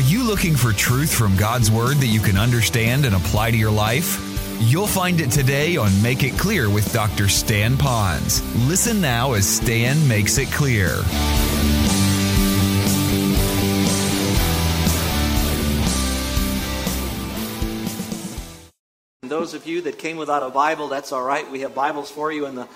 Are 0.00 0.12
you 0.12 0.24
looking 0.24 0.56
for 0.56 0.72
truth 0.72 1.12
from 1.12 1.36
God's 1.36 1.70
Word 1.70 1.98
that 1.98 2.06
you 2.06 2.20
can 2.20 2.38
understand 2.38 3.04
and 3.04 3.14
apply 3.14 3.50
to 3.50 3.56
your 3.58 3.70
life? 3.70 4.18
You'll 4.58 4.86
find 4.86 5.20
it 5.20 5.30
today 5.30 5.76
on 5.76 5.90
Make 6.00 6.22
It 6.22 6.38
Clear 6.38 6.70
with 6.70 6.90
Dr. 6.90 7.28
Stan 7.28 7.76
Ponz. 7.76 8.40
Listen 8.66 9.02
now 9.02 9.34
as 9.34 9.46
Stan 9.46 10.08
makes 10.08 10.38
it 10.38 10.50
clear. 10.50 10.88
Those 19.20 19.52
of 19.52 19.66
you 19.66 19.82
that 19.82 19.98
came 19.98 20.16
without 20.16 20.42
a 20.42 20.48
Bible, 20.48 20.88
that's 20.88 21.12
all 21.12 21.22
right. 21.22 21.48
We 21.50 21.60
have 21.60 21.74
Bibles 21.74 22.10
for 22.10 22.32
you 22.32 22.46
in 22.46 22.54
the 22.54 22.66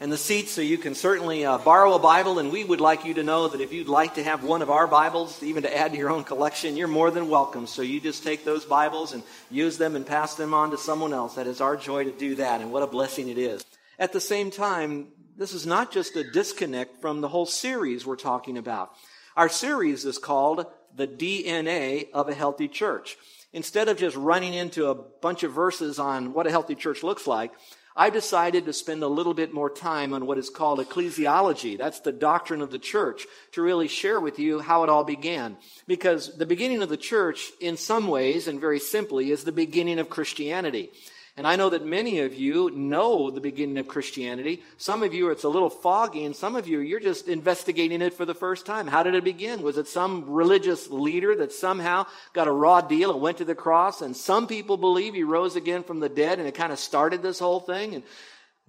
in 0.00 0.10
the 0.10 0.16
seats, 0.16 0.52
so 0.52 0.60
you 0.60 0.78
can 0.78 0.94
certainly 0.94 1.44
uh, 1.44 1.58
borrow 1.58 1.94
a 1.94 1.98
Bible. 1.98 2.38
And 2.38 2.52
we 2.52 2.62
would 2.62 2.80
like 2.80 3.04
you 3.04 3.14
to 3.14 3.24
know 3.24 3.48
that 3.48 3.60
if 3.60 3.72
you'd 3.72 3.88
like 3.88 4.14
to 4.14 4.22
have 4.22 4.44
one 4.44 4.62
of 4.62 4.70
our 4.70 4.86
Bibles, 4.86 5.42
even 5.42 5.64
to 5.64 5.76
add 5.76 5.92
to 5.92 5.98
your 5.98 6.10
own 6.10 6.22
collection, 6.22 6.76
you're 6.76 6.86
more 6.86 7.10
than 7.10 7.28
welcome. 7.28 7.66
So 7.66 7.82
you 7.82 8.00
just 8.00 8.22
take 8.22 8.44
those 8.44 8.64
Bibles 8.64 9.12
and 9.12 9.24
use 9.50 9.76
them 9.76 9.96
and 9.96 10.06
pass 10.06 10.36
them 10.36 10.54
on 10.54 10.70
to 10.70 10.78
someone 10.78 11.12
else. 11.12 11.34
That 11.34 11.48
is 11.48 11.60
our 11.60 11.76
joy 11.76 12.04
to 12.04 12.12
do 12.12 12.36
that, 12.36 12.60
and 12.60 12.72
what 12.72 12.84
a 12.84 12.86
blessing 12.86 13.28
it 13.28 13.38
is. 13.38 13.64
At 13.98 14.12
the 14.12 14.20
same 14.20 14.52
time, 14.52 15.08
this 15.36 15.52
is 15.52 15.66
not 15.66 15.90
just 15.90 16.14
a 16.14 16.30
disconnect 16.30 17.00
from 17.00 17.20
the 17.20 17.28
whole 17.28 17.46
series 17.46 18.06
we're 18.06 18.16
talking 18.16 18.56
about. 18.56 18.92
Our 19.36 19.48
series 19.48 20.04
is 20.04 20.18
called 20.18 20.66
The 20.94 21.08
DNA 21.08 22.08
of 22.12 22.28
a 22.28 22.34
Healthy 22.34 22.68
Church. 22.68 23.16
Instead 23.52 23.88
of 23.88 23.96
just 23.96 24.16
running 24.16 24.54
into 24.54 24.90
a 24.90 24.94
bunch 24.94 25.42
of 25.42 25.52
verses 25.52 25.98
on 25.98 26.34
what 26.34 26.46
a 26.46 26.50
healthy 26.50 26.74
church 26.74 27.02
looks 27.02 27.26
like, 27.26 27.50
I've 27.98 28.12
decided 28.12 28.64
to 28.66 28.72
spend 28.72 29.02
a 29.02 29.08
little 29.08 29.34
bit 29.34 29.52
more 29.52 29.68
time 29.68 30.14
on 30.14 30.24
what 30.24 30.38
is 30.38 30.50
called 30.50 30.78
ecclesiology. 30.78 31.76
That's 31.76 31.98
the 31.98 32.12
doctrine 32.12 32.62
of 32.62 32.70
the 32.70 32.78
church 32.78 33.26
to 33.52 33.60
really 33.60 33.88
share 33.88 34.20
with 34.20 34.38
you 34.38 34.60
how 34.60 34.84
it 34.84 34.88
all 34.88 35.02
began. 35.02 35.56
Because 35.88 36.36
the 36.36 36.46
beginning 36.46 36.80
of 36.80 36.90
the 36.90 36.96
church, 36.96 37.50
in 37.60 37.76
some 37.76 38.06
ways 38.06 38.46
and 38.46 38.60
very 38.60 38.78
simply, 38.78 39.32
is 39.32 39.42
the 39.42 39.50
beginning 39.50 39.98
of 39.98 40.08
Christianity. 40.08 40.92
And 41.38 41.46
I 41.46 41.54
know 41.54 41.70
that 41.70 41.86
many 41.86 42.18
of 42.18 42.34
you 42.34 42.68
know 42.72 43.30
the 43.30 43.40
beginning 43.40 43.78
of 43.78 43.86
Christianity. 43.86 44.60
Some 44.76 45.04
of 45.04 45.14
you, 45.14 45.30
it's 45.30 45.44
a 45.44 45.48
little 45.48 45.70
foggy, 45.70 46.24
and 46.24 46.34
some 46.34 46.56
of 46.56 46.66
you, 46.66 46.80
you're 46.80 46.98
just 46.98 47.28
investigating 47.28 48.02
it 48.02 48.12
for 48.12 48.24
the 48.24 48.34
first 48.34 48.66
time. 48.66 48.88
How 48.88 49.04
did 49.04 49.14
it 49.14 49.22
begin? 49.22 49.62
Was 49.62 49.78
it 49.78 49.86
some 49.86 50.24
religious 50.28 50.90
leader 50.90 51.36
that 51.36 51.52
somehow 51.52 52.06
got 52.32 52.48
a 52.48 52.52
raw 52.52 52.80
deal 52.80 53.12
and 53.12 53.20
went 53.20 53.38
to 53.38 53.44
the 53.44 53.54
cross? 53.54 54.02
And 54.02 54.16
some 54.16 54.48
people 54.48 54.76
believe 54.76 55.14
he 55.14 55.22
rose 55.22 55.54
again 55.54 55.84
from 55.84 56.00
the 56.00 56.08
dead, 56.08 56.40
and 56.40 56.48
it 56.48 56.56
kind 56.56 56.72
of 56.72 56.80
started 56.80 57.22
this 57.22 57.38
whole 57.38 57.60
thing. 57.60 57.94
And 57.94 58.02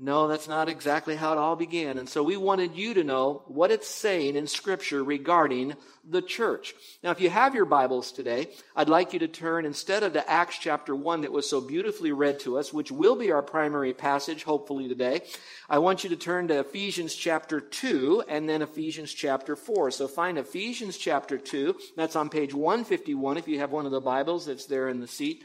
no, 0.01 0.29
that's 0.29 0.47
not 0.47 0.69
exactly 0.69 1.17
how 1.17 1.33
it 1.33 1.37
all 1.37 1.57
began. 1.57 1.97
And 1.97 2.07
so 2.07 2.23
we 2.23 2.37
wanted 2.37 2.75
you 2.75 2.93
to 2.93 3.03
know 3.03 3.43
what 3.47 3.69
it's 3.69 3.87
saying 3.87 4.37
in 4.37 4.47
Scripture 4.47 5.03
regarding 5.03 5.75
the 6.09 6.21
church. 6.21 6.73
Now, 7.03 7.11
if 7.11 7.19
you 7.19 7.29
have 7.29 7.53
your 7.53 7.65
Bibles 7.65 8.13
today, 8.13 8.47
I'd 8.77 8.87
like 8.87 9.11
you 9.11 9.19
to 9.19 9.27
turn 9.27 9.65
instead 9.65 10.03
of 10.03 10.13
to 10.13 10.29
Acts 10.29 10.57
chapter 10.57 10.95
1 10.95 11.21
that 11.21 11.33
was 11.33 11.49
so 11.49 11.59
beautifully 11.59 12.13
read 12.13 12.39
to 12.41 12.57
us, 12.57 12.71
which 12.71 12.91
will 12.91 13.17
be 13.17 13.31
our 13.33 13.41
primary 13.41 13.93
passage, 13.93 14.43
hopefully 14.43 14.87
today, 14.87 15.21
I 15.69 15.79
want 15.79 16.05
you 16.05 16.09
to 16.11 16.15
turn 16.15 16.47
to 16.47 16.59
Ephesians 16.59 17.13
chapter 17.13 17.59
2 17.59 18.23
and 18.29 18.47
then 18.47 18.61
Ephesians 18.61 19.13
chapter 19.13 19.57
4. 19.57 19.91
So 19.91 20.07
find 20.07 20.37
Ephesians 20.37 20.97
chapter 20.97 21.37
2. 21.37 21.75
That's 21.97 22.15
on 22.15 22.29
page 22.29 22.53
151 22.53 23.37
if 23.37 23.49
you 23.49 23.59
have 23.59 23.71
one 23.71 23.85
of 23.85 23.91
the 23.91 23.99
Bibles 23.99 24.45
that's 24.45 24.65
there 24.65 24.87
in 24.87 25.01
the 25.01 25.07
seat. 25.07 25.43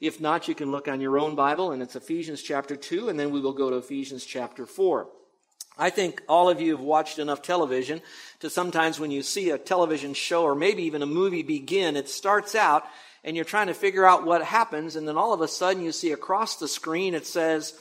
If 0.00 0.20
not, 0.20 0.48
you 0.48 0.54
can 0.54 0.70
look 0.70 0.88
on 0.88 1.00
your 1.00 1.18
own 1.18 1.34
Bible, 1.34 1.72
and 1.72 1.82
it's 1.82 1.94
Ephesians 1.94 2.42
chapter 2.42 2.74
2, 2.74 3.10
and 3.10 3.20
then 3.20 3.30
we 3.30 3.40
will 3.40 3.52
go 3.52 3.68
to 3.68 3.76
Ephesians 3.76 4.24
chapter 4.24 4.64
4. 4.64 5.06
I 5.76 5.90
think 5.90 6.22
all 6.28 6.48
of 6.48 6.60
you 6.60 6.72
have 6.72 6.84
watched 6.84 7.18
enough 7.18 7.42
television 7.42 8.00
to 8.40 8.50
sometimes 8.50 8.98
when 8.98 9.10
you 9.10 9.22
see 9.22 9.50
a 9.50 9.58
television 9.58 10.14
show 10.14 10.42
or 10.42 10.54
maybe 10.54 10.84
even 10.84 11.02
a 11.02 11.06
movie 11.06 11.42
begin, 11.42 11.96
it 11.96 12.08
starts 12.08 12.54
out 12.54 12.84
and 13.24 13.36
you're 13.36 13.44
trying 13.44 13.66
to 13.66 13.74
figure 13.74 14.06
out 14.06 14.24
what 14.24 14.42
happens, 14.42 14.96
and 14.96 15.06
then 15.06 15.18
all 15.18 15.34
of 15.34 15.42
a 15.42 15.48
sudden 15.48 15.82
you 15.82 15.92
see 15.92 16.12
across 16.12 16.56
the 16.56 16.68
screen 16.68 17.14
it 17.14 17.26
says, 17.26 17.74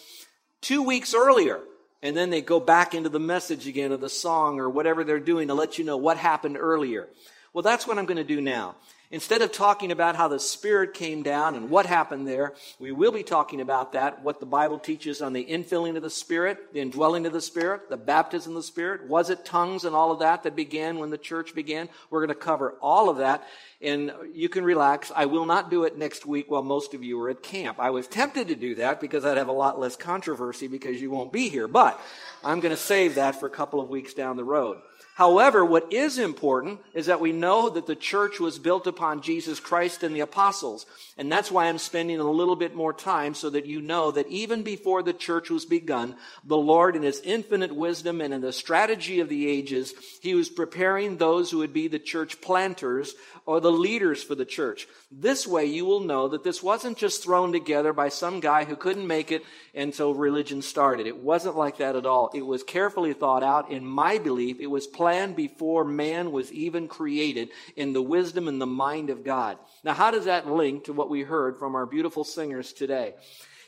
two 0.61 0.83
weeks 0.83 1.13
earlier. 1.13 1.61
And 2.01 2.15
then 2.15 2.29
they 2.29 2.41
go 2.41 2.59
back 2.59 2.93
into 2.93 3.09
the 3.09 3.19
message 3.19 3.67
again 3.67 3.91
of 3.91 3.99
the 3.99 4.09
song 4.09 4.59
or 4.59 4.69
whatever 4.69 5.03
they're 5.03 5.19
doing 5.19 5.49
to 5.49 5.53
let 5.53 5.77
you 5.77 5.83
know 5.83 5.97
what 5.97 6.17
happened 6.17 6.57
earlier. 6.57 7.07
Well, 7.53 7.61
that's 7.61 7.85
what 7.85 7.97
I'm 7.97 8.05
going 8.05 8.17
to 8.17 8.23
do 8.23 8.39
now. 8.39 8.75
Instead 9.11 9.41
of 9.41 9.51
talking 9.51 9.91
about 9.91 10.15
how 10.15 10.27
the 10.27 10.39
Spirit 10.39 10.93
came 10.93 11.23
down 11.23 11.55
and 11.55 11.71
what 11.71 11.87
happened 11.87 12.27
there, 12.27 12.53
we 12.77 12.91
will 12.91 13.11
be 13.11 13.23
talking 13.23 13.59
about 13.59 13.93
that, 13.93 14.21
what 14.21 14.39
the 14.39 14.45
Bible 14.45 14.77
teaches 14.77 15.19
on 15.19 15.33
the 15.33 15.43
infilling 15.43 15.95
of 15.95 16.03
the 16.03 16.11
Spirit, 16.11 16.73
the 16.73 16.79
indwelling 16.79 17.25
of 17.25 17.33
the 17.33 17.41
Spirit, 17.41 17.89
the 17.89 17.97
baptism 17.97 18.51
of 18.51 18.57
the 18.57 18.67
Spirit. 18.67 19.07
Was 19.07 19.31
it 19.31 19.45
tongues 19.45 19.83
and 19.83 19.95
all 19.95 20.11
of 20.11 20.19
that 20.19 20.43
that 20.43 20.55
began 20.55 20.99
when 20.99 21.09
the 21.09 21.17
church 21.17 21.55
began? 21.55 21.89
We're 22.11 22.19
going 22.19 22.27
to 22.27 22.35
cover 22.35 22.75
all 22.81 23.09
of 23.09 23.17
that. 23.17 23.47
And 23.81 24.13
you 24.31 24.47
can 24.47 24.63
relax. 24.63 25.11
I 25.15 25.25
will 25.25 25.47
not 25.47 25.71
do 25.71 25.85
it 25.85 25.97
next 25.97 26.27
week 26.27 26.51
while 26.51 26.61
most 26.61 26.93
of 26.93 27.03
you 27.03 27.19
are 27.21 27.31
at 27.31 27.41
camp. 27.41 27.79
I 27.79 27.89
was 27.89 28.05
tempted 28.05 28.49
to 28.49 28.55
do 28.55 28.75
that 28.75 29.01
because 29.01 29.25
I'd 29.25 29.37
have 29.37 29.47
a 29.47 29.53
lot 29.53 29.79
less 29.79 29.95
controversy 29.95 30.67
because 30.67 31.01
you 31.01 31.09
won't 31.09 31.33
be 31.33 31.49
here. 31.49 31.67
But 31.67 31.99
I'm 32.43 32.59
going 32.59 32.75
to 32.75 32.81
save 32.81 33.15
that 33.15 33.39
for 33.39 33.47
a 33.47 33.51
couple 33.51 33.81
of 33.81 33.89
weeks 33.89 34.13
down 34.13 34.37
the 34.37 34.43
road. 34.43 34.77
However, 35.19 35.65
what 35.65 35.91
is 35.91 36.17
important 36.17 36.79
is 36.93 37.07
that 37.07 37.19
we 37.19 37.33
know 37.33 37.69
that 37.69 37.87
the 37.87 37.95
church 37.97 38.39
was 38.39 38.57
built 38.57 38.87
upon 38.87 39.21
Jesus 39.21 39.59
Christ 39.59 40.01
and 40.01 40.15
the 40.15 40.21
apostles. 40.21 40.85
And 41.17 41.29
that's 41.29 41.51
why 41.51 41.65
I'm 41.65 41.77
spending 41.77 42.21
a 42.21 42.23
little 42.23 42.55
bit 42.55 42.73
more 42.73 42.93
time 42.93 43.33
so 43.33 43.49
that 43.49 43.65
you 43.65 43.81
know 43.81 44.11
that 44.11 44.29
even 44.29 44.63
before 44.63 45.03
the 45.03 45.11
church 45.11 45.49
was 45.49 45.65
begun, 45.65 46.15
the 46.45 46.55
Lord 46.55 46.95
in 46.95 47.01
his 47.01 47.19
infinite 47.19 47.75
wisdom 47.75 48.21
and 48.21 48.33
in 48.33 48.39
the 48.39 48.53
strategy 48.53 49.19
of 49.19 49.27
the 49.27 49.45
ages, 49.49 49.93
he 50.21 50.35
was 50.35 50.47
preparing 50.47 51.17
those 51.17 51.51
who 51.51 51.57
would 51.57 51.73
be 51.73 51.89
the 51.89 51.99
church 51.99 52.39
planters 52.39 53.13
or 53.45 53.59
the 53.59 53.73
leaders 53.73 54.23
for 54.23 54.35
the 54.35 54.45
church. 54.45 54.87
This 55.11 55.45
way 55.45 55.65
you 55.65 55.83
will 55.83 55.99
know 55.99 56.29
that 56.29 56.45
this 56.45 56.63
wasn't 56.63 56.97
just 56.97 57.23
thrown 57.23 57.51
together 57.51 57.91
by 57.91 58.07
some 58.07 58.39
guy 58.39 58.63
who 58.63 58.77
couldn't 58.77 59.07
make 59.07 59.33
it 59.33 59.43
until 59.75 60.13
religion 60.13 60.61
started. 60.61 61.07
It 61.07 61.17
wasn't 61.17 61.57
like 61.57 61.79
that 61.79 61.97
at 61.97 62.05
all. 62.05 62.29
It 62.33 62.45
was 62.45 62.63
carefully 62.63 63.11
thought 63.11 63.43
out. 63.43 63.69
In 63.69 63.85
my 63.85 64.17
belief, 64.17 64.61
it 64.61 64.67
was 64.67 64.87
planned 64.87 65.08
before 65.35 65.83
man 65.85 66.31
was 66.31 66.51
even 66.51 66.87
created 66.87 67.49
in 67.75 67.93
the 67.93 68.01
wisdom 68.01 68.47
and 68.47 68.61
the 68.61 68.65
mind 68.65 69.09
of 69.09 69.23
God. 69.23 69.57
Now, 69.83 69.93
how 69.93 70.11
does 70.11 70.25
that 70.25 70.47
link 70.47 70.85
to 70.85 70.93
what 70.93 71.09
we 71.09 71.21
heard 71.21 71.57
from 71.57 71.75
our 71.75 71.85
beautiful 71.85 72.23
singers 72.23 72.73
today? 72.73 73.15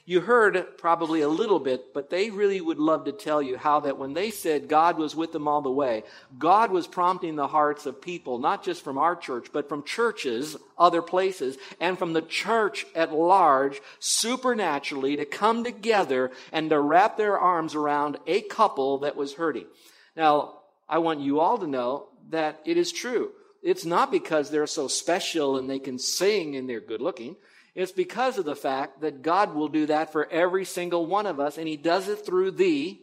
You 0.06 0.20
heard 0.20 0.78
probably 0.78 1.22
a 1.22 1.30
little 1.30 1.60
bit, 1.60 1.94
but 1.94 2.10
they 2.10 2.32
really 2.32 2.60
would 2.60 2.80
love 2.80 3.06
to 3.06 3.12
tell 3.12 3.42
you 3.42 3.56
how 3.56 3.82
that 3.82 4.00
when 4.00 4.14
they 4.14 4.32
said 4.32 4.68
God 4.68 4.98
was 4.98 5.16
with 5.16 5.32
them 5.32 5.48
all 5.48 5.62
the 5.62 5.72
way, 5.72 6.04
God 6.40 6.72
was 6.72 6.88
prompting 6.88 7.36
the 7.36 7.48
hearts 7.48 7.86
of 7.86 8.02
people, 8.02 8.40
not 8.40 8.64
just 8.64 8.84
from 8.84 8.98
our 8.98 9.16
church, 9.16 9.48
but 9.54 9.70
from 9.70 9.84
churches, 9.84 10.58
other 10.78 11.04
places, 11.04 11.58
and 11.80 12.00
from 12.00 12.14
the 12.14 12.24
church 12.24 12.86
at 12.96 13.14
large, 13.14 13.80
supernaturally 14.00 15.18
to 15.18 15.26
come 15.26 15.64
together 15.64 16.32
and 16.52 16.72
to 16.72 16.80
wrap 16.80 17.18
their 17.18 17.38
arms 17.38 17.76
around 17.76 18.18
a 18.26 18.42
couple 18.42 19.00
that 19.00 19.16
was 19.16 19.36
hurting. 19.36 19.68
Now, 20.16 20.61
I 20.92 20.98
want 20.98 21.22
you 21.22 21.40
all 21.40 21.58
to 21.58 21.68
know 21.68 22.10
that 22.30 22.60
it 22.66 22.76
is 22.76 22.92
true. 22.92 23.32
It's 23.64 23.86
not 23.86 24.12
because 24.12 24.50
they're 24.50 24.68
so 24.68 24.90
special 24.90 25.58
and 25.58 25.70
they 25.70 25.80
can 25.80 25.98
sing 25.98 26.58
and 26.58 26.68
they're 26.68 26.82
good 26.82 27.02
looking. 27.02 27.38
It's 27.74 27.94
because 27.94 28.38
of 28.38 28.44
the 28.44 28.58
fact 28.58 29.00
that 29.00 29.22
God 29.22 29.56
will 29.56 29.70
do 29.70 29.86
that 29.86 30.12
for 30.12 30.30
every 30.30 30.66
single 30.66 31.06
one 31.06 31.26
of 31.26 31.40
us, 31.40 31.58
and 31.58 31.68
He 31.68 31.78
does 31.78 32.10
it 32.10 32.26
through 32.26 32.52
the 32.52 33.00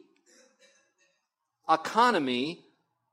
economy 1.68 2.60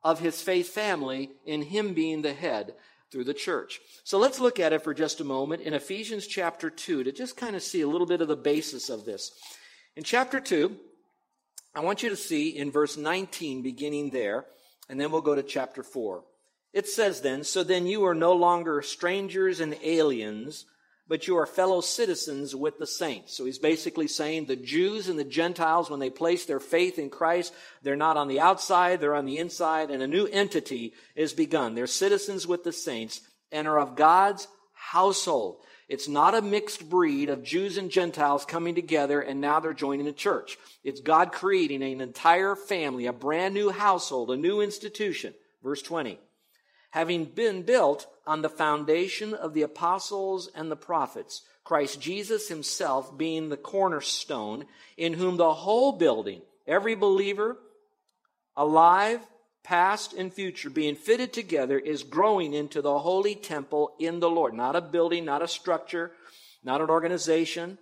of 0.04 0.20
His 0.20 0.42
faith 0.42 0.70
family 0.70 1.32
in 1.46 1.62
Him 1.62 1.94
being 1.94 2.22
the 2.22 2.34
head 2.34 2.74
through 3.10 3.24
the 3.24 3.34
church. 3.34 3.80
So 4.04 4.18
let's 4.18 4.42
look 4.42 4.60
at 4.60 4.74
it 4.74 4.84
for 4.84 4.94
just 4.94 5.22
a 5.22 5.24
moment 5.24 5.62
in 5.62 5.74
Ephesians 5.74 6.28
chapter 6.28 6.70
2 6.70 7.06
to 7.06 7.14
just 7.14 7.38
kind 7.38 7.56
of 7.56 7.64
see 7.64 7.80
a 7.80 7.88
little 7.88 8.08
bit 8.08 8.20
of 8.20 8.28
the 8.28 8.36
basis 8.36 8.90
of 8.90 9.06
this. 9.06 9.32
In 9.96 10.04
chapter 10.04 10.42
2, 10.42 10.76
I 11.74 11.80
want 11.80 12.04
you 12.04 12.10
to 12.10 12.18
see 12.18 12.50
in 12.50 12.72
verse 12.72 12.98
19, 12.98 13.62
beginning 13.62 14.10
there, 14.10 14.46
and 14.90 15.00
then 15.00 15.12
we'll 15.12 15.22
go 15.22 15.36
to 15.36 15.44
chapter 15.44 15.84
4. 15.84 16.24
It 16.74 16.88
says 16.88 17.22
then, 17.22 17.44
So 17.44 17.64
then 17.64 17.88
you 17.88 18.06
are 18.06 18.16
no 18.16 18.34
longer 18.34 18.82
strangers 18.82 19.60
and 19.60 19.76
aliens 19.84 20.66
but 21.08 21.28
you 21.28 21.38
are 21.38 21.46
fellow 21.46 21.82
citizens 21.82 22.56
with 22.56 22.80
the 22.80 22.88
saints. 22.88 23.36
So 23.36 23.46
he's 23.46 23.60
basically 23.60 24.08
saying 24.08 24.46
the 24.46 24.56
Jews 24.56 25.08
and 25.08 25.20
the 25.20 25.24
Gentiles, 25.24 25.90
when 25.90 26.00
they 26.00 26.10
place 26.10 26.46
their 26.46 26.60
faith 26.60 26.98
in 26.98 27.10
Christ, 27.10 27.54
they're 27.84 27.96
not 27.96 28.18
on 28.18 28.28
the 28.28 28.40
outside, 28.40 29.00
they're 29.00 29.16
on 29.16 29.26
the 29.26 29.38
inside, 29.38 29.92
and 29.92 30.02
a 30.02 30.08
new 30.08 30.26
entity 30.26 30.94
is 31.16 31.34
begun. 31.34 31.76
They're 31.76 31.88
citizens 31.88 32.48
with 32.48 32.64
the 32.64 32.72
saints 32.72 33.22
and 33.52 33.68
are 33.68 33.80
of 33.80 33.96
God's 33.96 34.48
household. 34.74 35.58
It's 35.88 36.08
not 36.08 36.36
a 36.36 36.42
mixed 36.42 36.90
breed 36.90 37.30
of 37.30 37.44
Jews 37.44 37.78
and 37.78 37.92
Gentiles 37.92 38.46
coming 38.46 38.76
together 38.76 39.22
and 39.22 39.40
now 39.40 39.60
they're 39.60 39.74
joining 39.74 40.06
the 40.06 40.14
church. 40.14 40.58
It's 40.84 41.00
God 41.00 41.32
creating 41.32 41.84
an 41.84 42.02
entire 42.02 42.56
family, 42.56 43.06
a 43.06 43.14
brand 43.14 43.54
new 43.54 43.70
household, 43.70 44.32
a 44.32 44.38
new 44.38 44.62
institution. 44.62 45.34
Verse 45.64 45.82
20 45.82 46.20
having 46.96 47.26
been 47.26 47.62
built 47.62 48.08
on 48.26 48.42
the 48.42 48.48
foundation 48.48 49.34
of 49.34 49.54
the 49.54 49.64
apostles 49.64 50.50
and 50.56 50.72
the 50.72 50.78
prophets, 50.78 51.42
Christ 51.66 52.00
Jesus 52.00 52.48
himself 52.48 53.18
being 53.18 53.50
the 53.50 53.58
cornerstone, 53.58 54.64
in 54.96 55.12
whom 55.12 55.36
the 55.36 55.54
whole 55.54 55.92
building, 55.92 56.42
every 56.66 56.96
believer, 56.96 57.58
alive, 58.56 59.20
past 59.66 60.14
and 60.14 60.32
future, 60.32 60.70
being 60.70 60.96
fitted 60.96 61.34
together, 61.34 61.78
is 61.78 62.04
growing 62.04 62.54
into 62.54 62.82
the 62.82 63.00
holy 63.00 63.36
temple 63.36 63.94
in 64.00 64.20
the 64.20 64.30
Lord. 64.30 64.54
Not 64.54 64.76
a 64.76 64.82
building, 64.82 65.26
not 65.26 65.42
a 65.42 65.48
structure, 65.48 66.12
not 66.64 66.82
an 66.82 66.90
organization. 66.90 67.80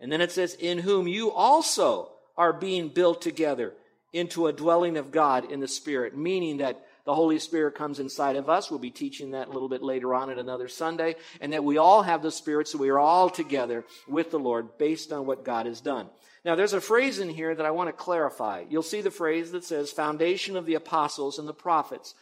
And 0.00 0.10
then 0.10 0.20
it 0.20 0.32
says, 0.32 0.54
in 0.54 0.78
whom 0.78 1.06
you 1.06 1.30
also 1.30 2.10
are 2.36 2.52
being 2.52 2.88
built 2.88 3.20
together 3.20 3.74
into 4.12 4.46
a 4.46 4.52
dwelling 4.52 4.96
of 4.96 5.12
God 5.12 5.50
in 5.50 5.60
the 5.60 5.68
Spirit, 5.68 6.16
meaning 6.16 6.56
that 6.56 6.87
the 7.08 7.14
Holy 7.14 7.38
Spirit 7.38 7.74
comes 7.74 8.00
inside 8.00 8.36
of 8.36 8.50
us. 8.50 8.70
We'll 8.70 8.78
be 8.78 8.90
teaching 8.90 9.30
that 9.30 9.48
a 9.48 9.50
little 9.50 9.70
bit 9.70 9.82
later 9.82 10.14
on 10.14 10.28
at 10.28 10.36
another 10.36 10.68
Sunday. 10.68 11.16
And 11.40 11.54
that 11.54 11.64
we 11.64 11.78
all 11.78 12.02
have 12.02 12.22
the 12.22 12.30
Spirit, 12.30 12.68
so 12.68 12.76
we 12.76 12.90
are 12.90 12.98
all 12.98 13.30
together 13.30 13.86
with 14.06 14.30
the 14.30 14.38
Lord 14.38 14.76
based 14.76 15.10
on 15.10 15.24
what 15.24 15.42
God 15.42 15.64
has 15.64 15.80
done. 15.80 16.10
Now, 16.44 16.54
there's 16.54 16.74
a 16.74 16.82
phrase 16.82 17.18
in 17.18 17.30
here 17.30 17.54
that 17.54 17.64
I 17.64 17.70
want 17.70 17.88
to 17.88 17.94
clarify. 17.94 18.66
You'll 18.68 18.82
see 18.82 19.00
the 19.00 19.10
phrase 19.10 19.52
that 19.52 19.64
says, 19.64 19.90
foundation 19.90 20.54
of 20.54 20.66
the 20.66 20.74
apostles 20.74 21.38
and 21.38 21.48
the 21.48 21.54
prophets. 21.54 22.14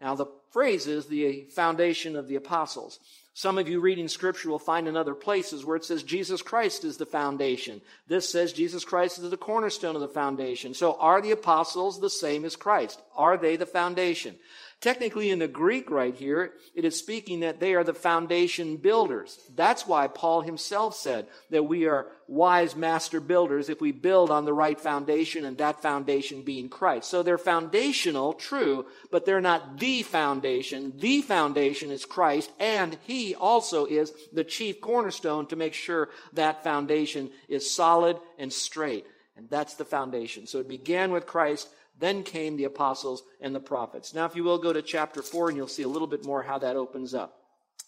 Now, 0.00 0.16
the 0.16 0.26
phrase 0.50 0.88
is 0.88 1.06
the 1.06 1.44
foundation 1.54 2.16
of 2.16 2.26
the 2.26 2.34
apostles. 2.34 2.98
Some 3.36 3.58
of 3.58 3.68
you 3.68 3.80
reading 3.80 4.06
scripture 4.06 4.48
will 4.48 4.60
find 4.60 4.86
in 4.86 4.96
other 4.96 5.14
places 5.14 5.64
where 5.64 5.76
it 5.76 5.84
says 5.84 6.04
Jesus 6.04 6.40
Christ 6.40 6.84
is 6.84 6.98
the 6.98 7.04
foundation. 7.04 7.80
This 8.06 8.28
says 8.28 8.52
Jesus 8.52 8.84
Christ 8.84 9.18
is 9.18 9.28
the 9.28 9.36
cornerstone 9.36 9.96
of 9.96 10.00
the 10.00 10.08
foundation. 10.08 10.72
So 10.72 10.94
are 11.00 11.20
the 11.20 11.32
apostles 11.32 12.00
the 12.00 12.08
same 12.08 12.44
as 12.44 12.54
Christ? 12.54 13.02
Are 13.16 13.36
they 13.36 13.56
the 13.56 13.66
foundation? 13.66 14.36
Technically, 14.84 15.30
in 15.30 15.38
the 15.38 15.48
Greek 15.48 15.90
right 15.90 16.14
here, 16.14 16.52
it 16.74 16.84
is 16.84 16.98
speaking 16.98 17.40
that 17.40 17.58
they 17.58 17.72
are 17.72 17.84
the 17.84 17.94
foundation 17.94 18.76
builders. 18.76 19.40
That's 19.56 19.86
why 19.86 20.08
Paul 20.08 20.42
himself 20.42 20.94
said 20.94 21.26
that 21.48 21.62
we 21.62 21.86
are 21.86 22.08
wise 22.28 22.76
master 22.76 23.18
builders 23.18 23.70
if 23.70 23.80
we 23.80 23.92
build 23.92 24.30
on 24.30 24.44
the 24.44 24.52
right 24.52 24.78
foundation 24.78 25.46
and 25.46 25.56
that 25.56 25.80
foundation 25.80 26.42
being 26.42 26.68
Christ. 26.68 27.08
So 27.08 27.22
they're 27.22 27.38
foundational, 27.38 28.34
true, 28.34 28.84
but 29.10 29.24
they're 29.24 29.40
not 29.40 29.78
the 29.78 30.02
foundation. 30.02 30.92
The 30.98 31.22
foundation 31.22 31.90
is 31.90 32.04
Christ 32.04 32.50
and 32.60 32.98
he 33.06 33.34
also 33.34 33.86
is 33.86 34.12
the 34.34 34.44
chief 34.44 34.82
cornerstone 34.82 35.46
to 35.46 35.56
make 35.56 35.72
sure 35.72 36.10
that 36.34 36.62
foundation 36.62 37.30
is 37.48 37.74
solid 37.74 38.18
and 38.38 38.52
straight. 38.52 39.06
And 39.34 39.48
that's 39.48 39.76
the 39.76 39.86
foundation. 39.86 40.46
So 40.46 40.58
it 40.58 40.68
began 40.68 41.10
with 41.10 41.26
Christ 41.26 41.70
then 41.98 42.22
came 42.22 42.56
the 42.56 42.64
apostles 42.64 43.22
and 43.40 43.54
the 43.54 43.60
prophets. 43.60 44.14
Now, 44.14 44.24
if 44.26 44.34
you 44.34 44.44
will, 44.44 44.58
go 44.58 44.72
to 44.72 44.82
chapter 44.82 45.22
4 45.22 45.48
and 45.48 45.56
you'll 45.56 45.68
see 45.68 45.82
a 45.82 45.88
little 45.88 46.08
bit 46.08 46.24
more 46.24 46.42
how 46.42 46.58
that 46.58 46.76
opens 46.76 47.14
up. 47.14 47.40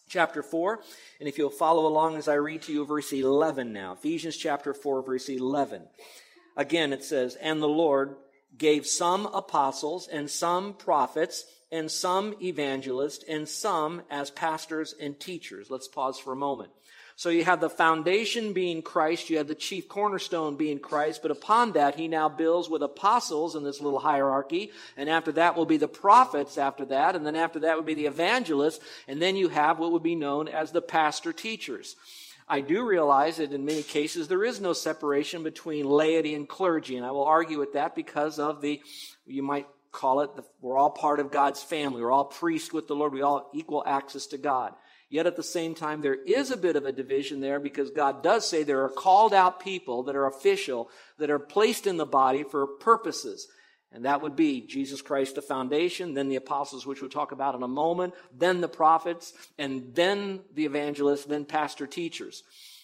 Chapter 0.08 0.42
4, 0.42 0.80
and 1.18 1.28
if 1.28 1.36
you'll 1.36 1.50
follow 1.50 1.86
along 1.86 2.16
as 2.16 2.28
I 2.28 2.34
read 2.34 2.62
to 2.62 2.72
you 2.72 2.86
verse 2.86 3.12
11 3.12 3.72
now. 3.72 3.94
Ephesians 3.94 4.36
chapter 4.36 4.72
4, 4.72 5.02
verse 5.02 5.28
11. 5.28 5.82
Again, 6.56 6.92
it 6.92 7.02
says, 7.02 7.34
And 7.34 7.60
the 7.60 7.68
Lord 7.68 8.14
gave 8.56 8.86
some 8.86 9.26
apostles 9.26 10.06
and 10.06 10.30
some 10.30 10.74
prophets 10.74 11.44
and 11.72 11.90
some 11.90 12.34
evangelists 12.40 13.24
and 13.28 13.48
some 13.48 14.02
as 14.08 14.30
pastors 14.30 14.94
and 15.00 15.18
teachers. 15.18 15.70
Let's 15.70 15.88
pause 15.88 16.18
for 16.18 16.32
a 16.32 16.36
moment. 16.36 16.70
So 17.18 17.30
you 17.30 17.44
have 17.44 17.62
the 17.62 17.70
foundation 17.70 18.52
being 18.52 18.82
Christ, 18.82 19.30
you 19.30 19.38
have 19.38 19.48
the 19.48 19.54
chief 19.54 19.88
cornerstone 19.88 20.56
being 20.56 20.78
Christ, 20.78 21.22
but 21.22 21.30
upon 21.30 21.72
that 21.72 21.94
he 21.94 22.08
now 22.08 22.28
builds 22.28 22.68
with 22.68 22.82
apostles 22.82 23.56
in 23.56 23.64
this 23.64 23.80
little 23.80 23.98
hierarchy, 23.98 24.70
and 24.98 25.08
after 25.08 25.32
that 25.32 25.56
will 25.56 25.64
be 25.64 25.78
the 25.78 25.88
prophets 25.88 26.58
after 26.58 26.84
that, 26.84 27.16
and 27.16 27.24
then 27.24 27.34
after 27.34 27.60
that 27.60 27.78
would 27.78 27.86
be 27.86 27.94
the 27.94 28.04
evangelists, 28.04 28.84
and 29.08 29.20
then 29.20 29.34
you 29.34 29.48
have 29.48 29.78
what 29.78 29.92
would 29.92 30.02
be 30.02 30.14
known 30.14 30.46
as 30.46 30.72
the 30.72 30.82
pastor 30.82 31.32
teachers. 31.32 31.96
I 32.46 32.60
do 32.60 32.86
realize 32.86 33.38
that 33.38 33.50
in 33.50 33.64
many 33.64 33.82
cases 33.82 34.28
there 34.28 34.44
is 34.44 34.60
no 34.60 34.74
separation 34.74 35.42
between 35.42 35.86
laity 35.86 36.34
and 36.34 36.46
clergy, 36.46 36.98
and 36.98 37.06
I 37.06 37.12
will 37.12 37.24
argue 37.24 37.58
with 37.58 37.72
that 37.72 37.94
because 37.94 38.38
of 38.38 38.60
the, 38.60 38.82
you 39.26 39.42
might 39.42 39.66
call 39.90 40.20
it, 40.20 40.36
the, 40.36 40.44
we're 40.60 40.76
all 40.76 40.90
part 40.90 41.18
of 41.18 41.32
God's 41.32 41.62
family. 41.62 42.02
We're 42.02 42.12
all 42.12 42.26
priests 42.26 42.74
with 42.74 42.86
the 42.86 42.94
Lord. 42.94 43.14
We 43.14 43.22
all 43.22 43.48
equal 43.54 43.82
access 43.86 44.26
to 44.26 44.38
God. 44.38 44.74
Yet 45.08 45.26
at 45.26 45.36
the 45.36 45.42
same 45.42 45.74
time, 45.74 46.00
there 46.00 46.14
is 46.14 46.50
a 46.50 46.56
bit 46.56 46.74
of 46.74 46.84
a 46.84 46.92
division 46.92 47.40
there 47.40 47.60
because 47.60 47.90
God 47.90 48.22
does 48.22 48.48
say 48.48 48.62
there 48.62 48.82
are 48.84 48.88
called 48.88 49.32
out 49.32 49.60
people 49.60 50.02
that 50.04 50.16
are 50.16 50.26
official, 50.26 50.90
that 51.18 51.30
are 51.30 51.38
placed 51.38 51.86
in 51.86 51.96
the 51.96 52.06
body 52.06 52.42
for 52.42 52.66
purposes. 52.66 53.46
And 53.92 54.04
that 54.04 54.20
would 54.20 54.34
be 54.34 54.66
Jesus 54.66 55.00
Christ, 55.00 55.36
the 55.36 55.42
foundation, 55.42 56.14
then 56.14 56.28
the 56.28 56.36
apostles, 56.36 56.86
which 56.86 57.00
we'll 57.00 57.10
talk 57.10 57.30
about 57.30 57.54
in 57.54 57.62
a 57.62 57.68
moment, 57.68 58.14
then 58.36 58.60
the 58.60 58.68
prophets, 58.68 59.32
and 59.58 59.94
then 59.94 60.40
the 60.54 60.64
evangelists, 60.64 61.24
then 61.24 61.44
pastor 61.44 61.86
teachers. 61.86 62.42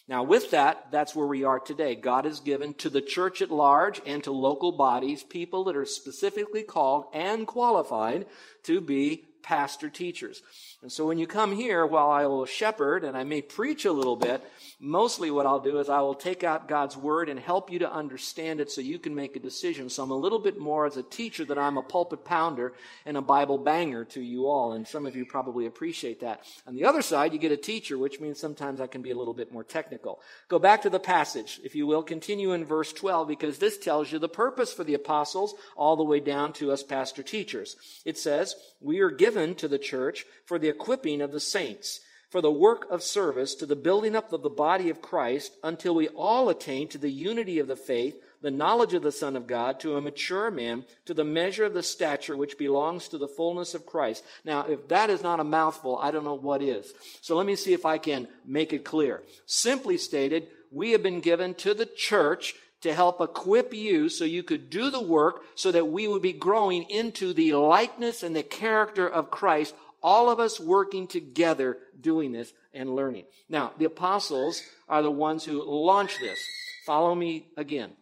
Now, 0.08 0.22
with 0.22 0.50
that, 0.52 0.90
that's 0.90 1.14
where 1.14 1.26
we 1.26 1.44
are 1.44 1.60
today. 1.60 1.94
God 1.94 2.24
has 2.24 2.40
given 2.40 2.74
to 2.74 2.90
the 2.90 3.00
church 3.00 3.42
at 3.42 3.50
large 3.50 4.00
and 4.06 4.22
to 4.24 4.32
local 4.32 4.72
bodies 4.72 5.22
people 5.22 5.64
that 5.64 5.76
are 5.76 5.84
specifically 5.84 6.62
called 6.62 7.06
and 7.12 7.46
qualified 7.46 8.26
to 8.64 8.80
be 8.80 9.24
pastor 9.42 9.90
teachers. 9.90 10.42
And 10.82 10.90
so 10.90 11.06
when 11.06 11.18
you 11.18 11.28
come 11.28 11.54
here, 11.54 11.86
while 11.86 12.10
I 12.10 12.26
will 12.26 12.44
shepherd 12.44 13.04
and 13.04 13.16
I 13.16 13.22
may 13.22 13.40
preach 13.40 13.84
a 13.84 13.92
little 13.92 14.16
bit, 14.16 14.42
mostly 14.80 15.30
what 15.30 15.46
I'll 15.46 15.60
do 15.60 15.78
is 15.78 15.88
I 15.88 16.00
will 16.00 16.16
take 16.16 16.42
out 16.42 16.66
God's 16.66 16.96
word 16.96 17.28
and 17.28 17.38
help 17.38 17.70
you 17.70 17.78
to 17.78 17.92
understand 17.92 18.60
it 18.60 18.68
so 18.68 18.80
you 18.80 18.98
can 18.98 19.14
make 19.14 19.36
a 19.36 19.40
decision. 19.40 19.88
So 19.88 20.02
I'm 20.02 20.10
a 20.10 20.16
little 20.16 20.40
bit 20.40 20.58
more 20.58 20.84
as 20.84 20.96
a 20.96 21.04
teacher 21.04 21.44
than 21.44 21.56
I'm 21.56 21.78
a 21.78 21.82
pulpit 21.82 22.24
pounder 22.24 22.72
and 23.06 23.16
a 23.16 23.22
Bible 23.22 23.58
banger 23.58 24.04
to 24.06 24.20
you 24.20 24.48
all. 24.48 24.72
And 24.72 24.86
some 24.86 25.06
of 25.06 25.14
you 25.14 25.24
probably 25.24 25.66
appreciate 25.66 26.18
that. 26.22 26.42
On 26.66 26.74
the 26.74 26.84
other 26.84 27.00
side, 27.00 27.32
you 27.32 27.38
get 27.38 27.52
a 27.52 27.56
teacher, 27.56 27.96
which 27.96 28.18
means 28.18 28.40
sometimes 28.40 28.80
I 28.80 28.88
can 28.88 29.02
be 29.02 29.12
a 29.12 29.16
little 29.16 29.34
bit 29.34 29.52
more 29.52 29.62
technical. 29.62 30.20
Go 30.48 30.58
back 30.58 30.82
to 30.82 30.90
the 30.90 30.98
passage, 30.98 31.60
if 31.62 31.76
you 31.76 31.86
will. 31.86 32.02
Continue 32.02 32.54
in 32.54 32.64
verse 32.64 32.92
12 32.92 33.28
because 33.28 33.58
this 33.58 33.78
tells 33.78 34.10
you 34.10 34.18
the 34.18 34.28
purpose 34.28 34.72
for 34.72 34.82
the 34.82 34.94
apostles 34.94 35.54
all 35.76 35.94
the 35.94 36.02
way 36.02 36.18
down 36.18 36.52
to 36.54 36.72
us 36.72 36.82
pastor 36.82 37.22
teachers. 37.22 37.76
It 38.04 38.18
says, 38.18 38.56
we 38.80 38.98
are 38.98 39.10
given 39.10 39.54
to 39.56 39.68
the 39.68 39.78
church 39.78 40.26
for 40.44 40.58
the 40.58 40.71
equipping 40.72 41.20
of 41.20 41.32
the 41.32 41.40
saints 41.40 42.00
for 42.32 42.40
the 42.40 42.50
work 42.50 42.86
of 42.90 43.02
service 43.02 43.54
to 43.54 43.66
the 43.66 43.76
building 43.76 44.16
up 44.16 44.32
of 44.32 44.40
the 44.40 44.48
body 44.48 44.88
of 44.88 45.02
Christ 45.02 45.54
until 45.62 45.94
we 45.94 46.08
all 46.08 46.48
attain 46.48 46.88
to 46.88 46.96
the 46.96 47.10
unity 47.10 47.58
of 47.58 47.68
the 47.68 47.76
faith, 47.76 48.16
the 48.40 48.50
knowledge 48.50 48.94
of 48.94 49.02
the 49.02 49.12
Son 49.12 49.36
of 49.36 49.46
God, 49.46 49.78
to 49.80 49.96
a 49.96 50.00
mature 50.00 50.50
man, 50.50 50.86
to 51.04 51.12
the 51.12 51.24
measure 51.24 51.66
of 51.66 51.74
the 51.74 51.82
stature 51.82 52.34
which 52.34 52.56
belongs 52.56 53.08
to 53.08 53.18
the 53.18 53.28
fullness 53.28 53.74
of 53.74 53.84
Christ. 53.84 54.24
Now, 54.46 54.62
if 54.62 54.88
that 54.88 55.10
is 55.10 55.22
not 55.22 55.40
a 55.40 55.44
mouthful, 55.44 55.98
I 55.98 56.10
don't 56.10 56.24
know 56.24 56.32
what 56.32 56.62
is. 56.62 56.90
So 57.20 57.36
let 57.36 57.44
me 57.44 57.54
see 57.54 57.74
if 57.74 57.84
I 57.84 57.98
can 57.98 58.26
make 58.46 58.72
it 58.72 58.82
clear. 58.82 59.22
Simply 59.44 59.98
stated, 59.98 60.48
we 60.70 60.92
have 60.92 61.02
been 61.02 61.20
given 61.20 61.52
to 61.56 61.74
the 61.74 61.84
church 61.84 62.54
to 62.80 62.94
help 62.94 63.20
equip 63.20 63.74
you 63.74 64.08
so 64.08 64.24
you 64.24 64.42
could 64.42 64.70
do 64.70 64.90
the 64.90 65.02
work 65.02 65.42
so 65.54 65.70
that 65.70 65.88
we 65.88 66.08
would 66.08 66.22
be 66.22 66.32
growing 66.32 66.84
into 66.84 67.34
the 67.34 67.52
likeness 67.52 68.22
and 68.22 68.34
the 68.34 68.42
character 68.42 69.06
of 69.06 69.30
Christ 69.30 69.74
all 70.02 70.30
of 70.30 70.40
us 70.40 70.58
working 70.58 71.06
together 71.06 71.78
doing 72.00 72.32
this 72.32 72.52
and 72.74 72.94
learning. 72.94 73.24
Now, 73.48 73.72
the 73.78 73.84
apostles 73.84 74.62
are 74.88 75.02
the 75.02 75.10
ones 75.10 75.44
who 75.44 75.62
launch 75.62 76.18
this. 76.18 76.44
Follow 76.84 77.14
me 77.14 77.46
again. 77.56 77.92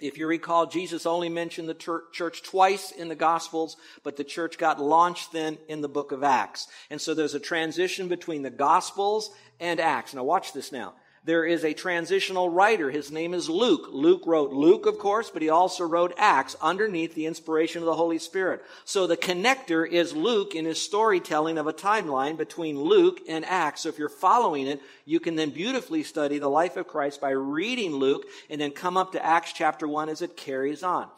If 0.00 0.16
you 0.16 0.28
recall, 0.28 0.66
Jesus 0.66 1.06
only 1.06 1.28
mentioned 1.28 1.68
the 1.68 2.02
church 2.12 2.42
twice 2.42 2.92
in 2.92 3.08
the 3.08 3.16
Gospels, 3.16 3.76
but 4.04 4.16
the 4.16 4.24
church 4.24 4.56
got 4.56 4.80
launched 4.80 5.32
then 5.32 5.58
in 5.68 5.80
the 5.80 5.88
book 5.88 6.12
of 6.12 6.22
Acts. 6.22 6.68
And 6.88 7.00
so 7.00 7.14
there's 7.14 7.34
a 7.34 7.40
transition 7.40 8.06
between 8.06 8.42
the 8.42 8.50
Gospels 8.50 9.30
and 9.58 9.80
Acts. 9.80 10.14
Now 10.14 10.22
watch 10.22 10.52
this 10.52 10.70
now 10.70 10.94
there 11.28 11.44
is 11.44 11.62
a 11.62 11.74
transitional 11.74 12.48
writer. 12.48 12.90
His 12.90 13.12
name 13.12 13.34
is 13.34 13.50
Luke. 13.50 13.90
Luke 13.92 14.22
wrote 14.24 14.50
Luke, 14.50 14.86
of 14.86 14.98
course, 14.98 15.28
but 15.28 15.42
he 15.42 15.50
also 15.50 15.84
wrote 15.84 16.14
Acts 16.16 16.56
underneath 16.62 17.14
the 17.14 17.26
inspiration 17.26 17.82
of 17.82 17.86
the 17.86 17.94
Holy 17.94 18.18
Spirit. 18.18 18.64
So 18.86 19.06
the 19.06 19.18
connector 19.18 19.86
is 19.86 20.16
Luke 20.16 20.54
in 20.54 20.64
his 20.64 20.80
storytelling 20.80 21.58
of 21.58 21.66
a 21.66 21.72
timeline 21.74 22.38
between 22.38 22.80
Luke 22.80 23.20
and 23.28 23.44
Acts. 23.44 23.82
So 23.82 23.90
if 23.90 23.98
you're 23.98 24.08
following 24.08 24.68
it, 24.68 24.80
you 25.04 25.20
can 25.20 25.36
then 25.36 25.50
beautifully 25.50 26.02
study 26.02 26.38
the 26.38 26.48
life 26.48 26.78
of 26.78 26.88
Christ 26.88 27.20
by 27.20 27.32
reading 27.32 27.92
Luke 27.92 28.24
and 28.48 28.58
then 28.58 28.70
come 28.70 28.96
up 28.96 29.12
to 29.12 29.22
Acts 29.22 29.52
chapter 29.52 29.86
1 29.86 30.08
as 30.08 30.22
it 30.22 30.34
carries 30.34 30.82
on. 30.82 31.08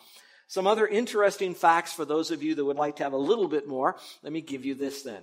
Some 0.48 0.66
other 0.66 0.88
interesting 0.88 1.54
facts 1.54 1.92
for 1.92 2.04
those 2.04 2.32
of 2.32 2.42
you 2.42 2.56
that 2.56 2.64
would 2.64 2.76
like 2.76 2.96
to 2.96 3.04
have 3.04 3.12
a 3.12 3.16
little 3.16 3.46
bit 3.46 3.68
more. 3.68 3.94
Let 4.24 4.32
me 4.32 4.40
give 4.40 4.64
you 4.64 4.74
this 4.74 5.02
then 5.02 5.22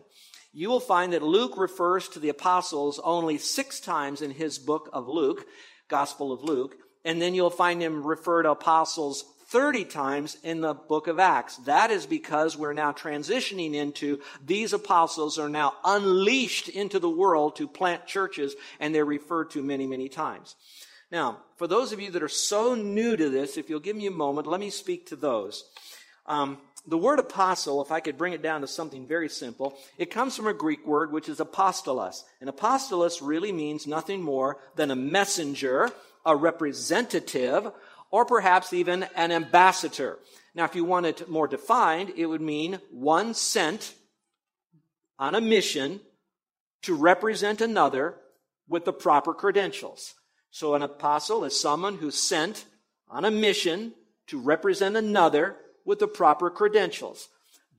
you 0.58 0.70
will 0.70 0.80
find 0.80 1.14
that 1.14 1.22
Luke 1.22 1.56
refers 1.56 2.10
to 2.10 2.20
the 2.20 2.30
apostles 2.30 3.00
only 3.04 3.38
six 3.38 3.80
times 3.80 4.24
in 4.24 4.32
his 4.32 4.58
book 4.58 4.90
of 4.92 5.08
Luke, 5.08 5.46
Gospel 5.88 6.32
of 6.32 6.44
Luke, 6.44 6.76
and 7.06 7.22
then 7.22 7.36
you'll 7.36 7.52
find 7.52 7.80
him 7.80 8.04
refer 8.04 8.42
to 8.42 8.50
apostles 8.50 9.24
30 9.50 9.86
times 9.86 10.36
in 10.42 10.62
the 10.62 10.74
book 10.74 11.06
of 11.06 11.20
Acts. 11.20 11.58
That 11.58 11.92
is 11.92 12.08
because 12.08 12.58
we're 12.58 12.74
now 12.74 12.92
transitioning 12.92 13.76
into 13.76 14.20
these 14.44 14.74
apostles 14.74 15.38
are 15.38 15.48
now 15.48 15.76
unleashed 15.86 16.70
into 16.70 16.98
the 16.98 17.08
world 17.08 17.56
to 17.58 17.68
plant 17.68 18.08
churches, 18.08 18.56
and 18.80 18.96
they're 18.96 19.06
referred 19.06 19.52
to 19.52 19.62
many, 19.62 19.86
many 19.86 20.10
times. 20.10 20.56
Now, 21.12 21.38
for 21.58 21.68
those 21.68 21.92
of 21.92 22.02
you 22.02 22.10
that 22.10 22.24
are 22.24 22.28
so 22.28 22.74
new 22.74 23.16
to 23.16 23.30
this, 23.30 23.58
if 23.58 23.70
you'll 23.70 23.80
give 23.80 23.96
me 23.96 24.08
a 24.08 24.12
moment, 24.12 24.48
let 24.48 24.60
me 24.60 24.72
speak 24.72 25.06
to 25.10 25.16
those. 25.16 25.66
Um, 26.26 26.58
the 26.88 26.98
word 26.98 27.20
apostle, 27.20 27.82
if 27.82 27.92
I 27.92 28.00
could 28.00 28.18
bring 28.18 28.34
it 28.34 28.42
down 28.42 28.62
to 28.62 28.68
something 28.68 29.06
very 29.06 29.28
simple, 29.28 29.78
it 29.98 30.10
comes 30.10 30.36
from 30.36 30.48
a 30.48 30.54
Greek 30.54 30.88
word 30.88 31.12
which 31.12 31.28
is 31.28 31.40
apostolos. 31.40 32.24
And 32.40 32.50
apostolos 32.50 33.20
really 33.22 33.52
means 33.52 33.86
nothing 33.86 34.22
more 34.22 34.58
than 34.76 34.90
a 34.90 34.96
messenger, 34.96 35.92
a 36.26 36.36
representative, 36.36 37.70
or 38.10 38.24
perhaps 38.24 38.72
even 38.72 39.06
an 39.16 39.34
ambassador. 39.34 40.18
Now, 40.56 40.64
if 40.64 40.76
you 40.76 40.86
want 40.86 41.06
it 41.06 41.30
more 41.30 41.48
defined, 41.48 42.14
it 42.16 42.26
would 42.26 42.42
mean 42.42 42.80
one 42.90 43.34
sent 43.34 43.94
on 45.20 45.36
a 45.36 45.42
mission 45.42 46.00
to 46.84 46.96
represent 46.96 47.60
another 47.60 48.16
with 48.70 48.86
the 48.86 48.94
proper 48.94 49.34
credentials. 49.34 50.14
So 50.52 50.74
an 50.74 50.84
apostle 50.84 51.44
is 51.44 51.60
someone 51.60 51.98
who's 51.98 52.16
sent 52.18 52.66
on 53.10 53.26
a 53.26 53.32
mission 53.32 53.94
to 54.28 54.40
represent 54.40 54.96
another 54.96 55.58
with 55.88 55.98
the 55.98 56.08
proper 56.08 56.52
credentials. 56.52 57.30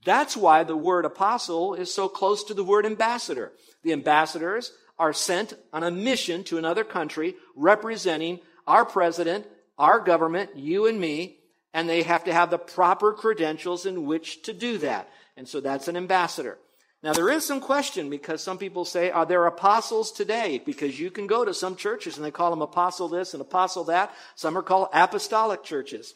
That's 0.03 0.35
why 0.35 0.63
the 0.63 0.75
word 0.75 1.05
apostle 1.05 1.75
is 1.75 1.93
so 1.93 2.09
close 2.09 2.43
to 2.45 2.53
the 2.53 2.63
word 2.63 2.85
ambassador. 2.85 3.53
The 3.83 3.93
ambassadors 3.93 4.73
are 4.97 5.13
sent 5.13 5.53
on 5.71 5.83
a 5.83 5.91
mission 5.91 6.43
to 6.45 6.57
another 6.57 6.83
country 6.83 7.35
representing 7.55 8.39
our 8.67 8.83
president, 8.83 9.45
our 9.77 9.99
government, 9.99 10.57
you 10.57 10.87
and 10.87 10.99
me, 10.99 11.37
and 11.73 11.87
they 11.87 12.03
have 12.03 12.23
to 12.25 12.33
have 12.33 12.49
the 12.49 12.57
proper 12.57 13.13
credentials 13.13 13.85
in 13.85 14.05
which 14.05 14.41
to 14.43 14.53
do 14.53 14.79
that. 14.79 15.09
And 15.37 15.47
so 15.47 15.61
that's 15.61 15.87
an 15.87 15.95
ambassador. 15.95 16.57
Now, 17.01 17.13
there 17.13 17.29
is 17.29 17.45
some 17.45 17.61
question 17.61 18.09
because 18.09 18.43
some 18.43 18.57
people 18.57 18.83
say, 18.83 19.09
are 19.09 19.25
there 19.25 19.45
apostles 19.45 20.11
today? 20.11 20.61
Because 20.65 20.99
you 20.99 21.11
can 21.11 21.27
go 21.27 21.45
to 21.45 21.53
some 21.53 21.77
churches 21.77 22.17
and 22.17 22.25
they 22.25 22.31
call 22.31 22.49
them 22.49 22.61
apostle 22.61 23.07
this 23.07 23.33
and 23.33 23.39
apostle 23.39 23.85
that. 23.85 24.13
Some 24.35 24.57
are 24.57 24.63
called 24.63 24.89
apostolic 24.91 25.63
churches. 25.63 26.13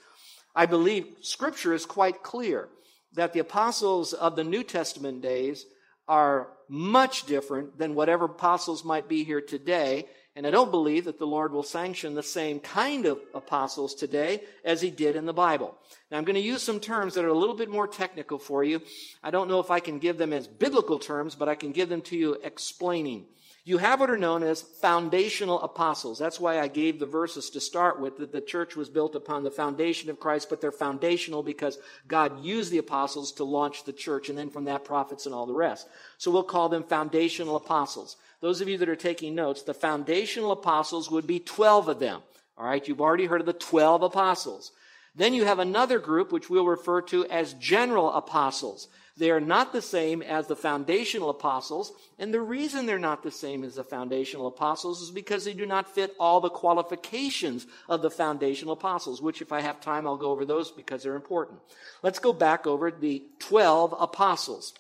I 0.56 0.66
believe 0.66 1.08
scripture 1.22 1.74
is 1.74 1.86
quite 1.86 2.24
clear 2.24 2.70
that 3.14 3.34
the 3.34 3.40
apostles 3.40 4.14
of 4.14 4.36
the 4.36 4.44
New 4.44 4.64
Testament 4.64 5.22
days 5.22 5.66
are 6.08 6.50
much 6.68 7.26
different 7.26 7.78
than 7.78 7.96
whatever 7.96 8.26
apostles 8.26 8.84
might 8.84 9.08
be 9.08 9.24
here 9.24 9.42
today. 9.42 10.08
And 10.36 10.48
I 10.48 10.52
don't 10.52 10.72
believe 10.72 11.06
that 11.06 11.20
the 11.20 11.28
Lord 11.28 11.54
will 11.54 11.64
sanction 11.64 12.16
the 12.16 12.24
same 12.24 12.60
kind 12.60 13.06
of 13.06 13.20
apostles 13.36 13.94
today 13.94 14.42
as 14.66 14.82
he 14.82 14.90
did 14.90 15.16
in 15.16 15.28
the 15.28 15.34
Bible. 15.34 15.78
Now, 16.10 16.18
I'm 16.18 16.24
going 16.24 16.36
to 16.36 16.42
use 16.42 16.64
some 16.64 16.80
terms 16.80 17.14
that 17.14 17.26
are 17.26 17.30
a 17.30 17.38
little 17.38 17.56
bit 17.56 17.70
more 17.70 17.88
technical 17.88 18.40
for 18.40 18.64
you. 18.64 18.82
I 19.24 19.30
don't 19.30 19.48
know 19.48 19.60
if 19.60 19.70
I 19.70 19.80
can 19.80 20.00
give 20.00 20.18
them 20.18 20.34
as 20.34 20.48
biblical 20.48 20.98
terms, 20.98 21.36
but 21.36 21.50
I 21.50 21.56
can 21.56 21.72
give 21.72 21.88
them 21.90 22.02
to 22.04 22.18
you 22.18 22.38
explaining. 22.44 23.26
You 23.66 23.78
have 23.78 24.02
what 24.02 24.10
are 24.10 24.18
known 24.18 24.44
as 24.44 24.62
foundational 24.62 25.62
apostles. 25.62 26.20
That's 26.20 26.40
why 26.40 26.60
I 26.60 26.68
gave 26.68 27.00
the 27.00 27.06
verses 27.06 27.50
to 27.52 27.62
start 27.62 27.98
with 27.98 28.18
that 28.18 28.34
the 28.34 28.42
church 28.42 28.76
was 28.76 28.90
built 28.90 29.16
upon 29.16 29.44
the 29.44 29.52
foundation 29.52 30.10
of 30.10 30.20
Christ, 30.20 30.50
but 30.50 30.60
they're 30.60 30.72
foundational 30.72 31.44
because 31.44 31.78
God 32.06 32.44
used 32.44 32.74
the 32.74 32.80
apostles 32.80 33.32
to 33.34 33.46
launch 33.46 33.86
the 33.86 33.94
church 33.94 34.28
and 34.28 34.38
then 34.38 34.50
from 34.50 34.66
that 34.66 34.84
prophets 34.84 35.26
and 35.26 35.34
all 35.34 35.46
the 35.46 35.54
rest. 35.54 35.88
So 36.18 36.30
we'll 36.30 36.44
call 36.44 36.68
them 36.68 36.84
foundational 36.84 37.56
apostles. 37.56 38.18
Those 38.42 38.60
of 38.60 38.68
you 38.68 38.78
that 38.80 38.90
are 38.90 38.98
taking 38.98 39.34
notes, 39.34 39.62
the 39.62 39.74
foundational 39.74 40.52
apostles 40.52 41.10
would 41.10 41.26
be 41.26 41.40
12 41.40 41.88
of 41.88 42.00
them. 42.00 42.22
All 42.58 42.66
right, 42.66 42.86
you've 42.86 43.00
already 43.00 43.28
heard 43.28 43.40
of 43.40 43.48
the 43.48 43.54
12 43.54 44.04
apostles. 44.04 44.74
Then 45.16 45.34
you 45.34 45.46
have 45.46 45.60
another 45.60 46.00
group 46.00 46.34
which 46.34 46.50
we'll 46.50 46.66
refer 46.66 47.02
to 47.04 47.26
as 47.28 47.54
general 47.54 48.12
apostles. 48.12 48.90
They 49.16 49.30
are 49.30 49.40
not 49.40 49.74
the 49.74 49.82
same 49.82 50.24
as 50.24 50.48
the 50.48 50.56
foundational 50.56 51.30
apostles, 51.30 51.92
and 52.18 52.34
the 52.34 52.42
reason 52.42 52.86
they're 52.86 52.98
not 52.98 53.22
the 53.22 53.30
same 53.30 53.64
as 53.64 53.76
the 53.76 53.84
foundational 53.84 54.48
apostles 54.48 55.04
is 55.04 55.12
because 55.12 55.46
they 55.46 55.54
do 55.54 55.68
not 55.68 55.94
fit 55.94 56.16
all 56.20 56.42
the 56.42 56.50
qualifications 56.50 57.68
of 57.88 58.02
the 58.02 58.10
foundational 58.10 58.74
apostles, 58.74 59.22
which 59.22 59.42
if 59.42 59.52
I 59.52 59.62
have 59.62 59.80
time, 59.80 60.08
I'll 60.08 60.18
go 60.18 60.32
over 60.32 60.46
those 60.46 60.72
because 60.72 61.04
they're 61.04 61.16
important. 61.16 61.60
Let's 62.02 62.18
go 62.18 62.34
back 62.34 62.66
over 62.66 62.90
the 62.90 63.24
12 63.38 63.94
apostles. 64.00 64.74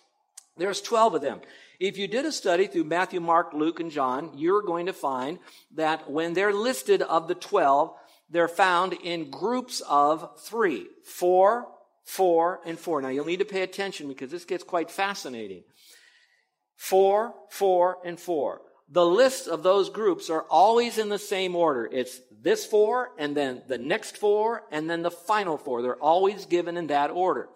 There's 0.58 0.82
12 0.82 1.16
of 1.16 1.22
them. 1.22 1.42
If 1.80 1.98
you 1.98 2.08
did 2.08 2.26
a 2.26 2.32
study 2.32 2.66
through 2.66 2.86
Matthew, 2.86 3.20
Mark, 3.20 3.54
Luke, 3.54 3.80
and 3.80 3.92
John, 3.92 4.32
you're 4.36 4.62
going 4.64 4.88
to 4.88 4.94
find 4.94 5.38
that 5.76 6.10
when 6.10 6.34
they're 6.34 6.54
listed 6.54 7.04
of 7.04 7.28
the 7.28 7.36
12, 7.36 7.94
they're 8.30 8.48
found 8.48 8.94
in 8.94 9.30
groups 9.30 9.82
of 9.88 10.40
three, 10.40 10.88
four, 11.04 11.68
four, 12.04 12.60
and 12.66 12.78
four. 12.78 13.02
Now 13.02 13.10
you'll 13.10 13.26
need 13.26 13.40
to 13.40 13.46
pay 13.46 13.62
attention 13.62 14.08
because 14.08 14.32
this 14.32 14.46
gets 14.46 14.64
quite 14.64 14.92
fascinating. 14.92 15.64
Four, 16.76 17.34
four, 17.50 17.98
and 18.04 18.20
four. 18.20 18.62
The 18.90 19.06
lists 19.06 19.48
of 19.48 19.64
those 19.64 19.90
groups 19.90 20.30
are 20.30 20.46
always 20.50 20.98
in 20.98 21.10
the 21.10 21.18
same 21.18 21.56
order. 21.56 21.90
It's 21.92 22.20
this 22.42 22.66
four, 22.66 23.12
and 23.18 23.36
then 23.36 23.62
the 23.68 23.78
next 23.78 24.18
four, 24.18 24.64
and 24.72 24.90
then 24.90 25.02
the 25.02 25.12
final 25.12 25.58
four. 25.58 25.82
They're 25.82 25.96
always 25.96 26.46
given 26.46 26.78
in 26.78 26.88
that 26.88 27.10
order. 27.10 27.48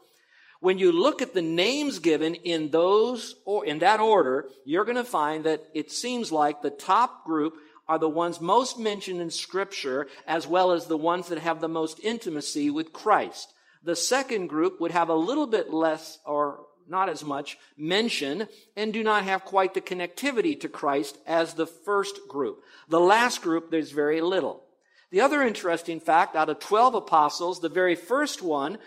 When 0.59 0.79
you 0.79 0.91
look 0.91 1.21
at 1.21 1.33
the 1.33 1.41
names 1.41 1.99
given 1.99 2.33
in 2.33 2.71
those 2.71 3.35
or 3.45 3.65
in 3.65 3.79
that 3.79 3.99
order, 3.99 4.47
you're 4.65 4.85
going 4.85 4.95
to 4.95 5.03
find 5.03 5.43
that 5.43 5.63
it 5.75 5.91
seems 5.91 6.31
like 6.31 6.61
the 6.61 6.71
top 6.71 7.25
group 7.25 7.53
are 7.87 7.99
the 7.99 8.09
ones 8.09 8.41
most 8.41 8.79
mentioned 8.79 9.21
in 9.21 9.29
scripture 9.29 10.07
as 10.25 10.47
well 10.47 10.71
as 10.71 10.85
the 10.85 10.97
ones 10.97 11.27
that 11.27 11.37
have 11.37 11.61
the 11.61 11.67
most 11.67 11.99
intimacy 12.01 12.69
with 12.69 12.91
Christ. 12.91 13.53
The 13.87 13.95
second 13.95 14.47
group 14.47 14.81
would 14.81 14.91
have 14.91 15.07
a 15.07 15.15
little 15.15 15.47
bit 15.47 15.73
less 15.73 16.19
or 16.25 16.65
not 16.89 17.07
as 17.07 17.23
much 17.23 17.57
mention 17.77 18.49
and 18.75 18.91
do 18.91 19.01
not 19.01 19.23
have 19.23 19.45
quite 19.45 19.73
the 19.73 19.79
connectivity 19.79 20.59
to 20.59 20.67
Christ 20.67 21.17
as 21.25 21.53
the 21.53 21.65
first 21.65 22.19
group. 22.27 22.63
The 22.89 22.99
last 22.99 23.41
group, 23.41 23.71
there's 23.71 23.91
very 23.91 24.19
little. 24.19 24.61
The 25.09 25.21
other 25.21 25.41
interesting 25.41 26.01
fact, 26.01 26.35
out 26.35 26.49
of 26.49 26.59
12 26.59 26.95
apostles, 26.95 27.61
the 27.61 27.69
very 27.69 27.95
first 27.95 28.41
one, 28.41 28.77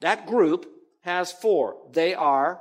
that 0.00 0.26
group 0.26 0.68
has 1.02 1.30
four. 1.30 1.76
They 1.92 2.12
are 2.14 2.60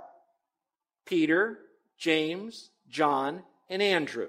Peter, 1.07 1.57
James, 1.97 2.69
John, 2.87 3.41
and 3.67 3.81
Andrew. 3.81 4.27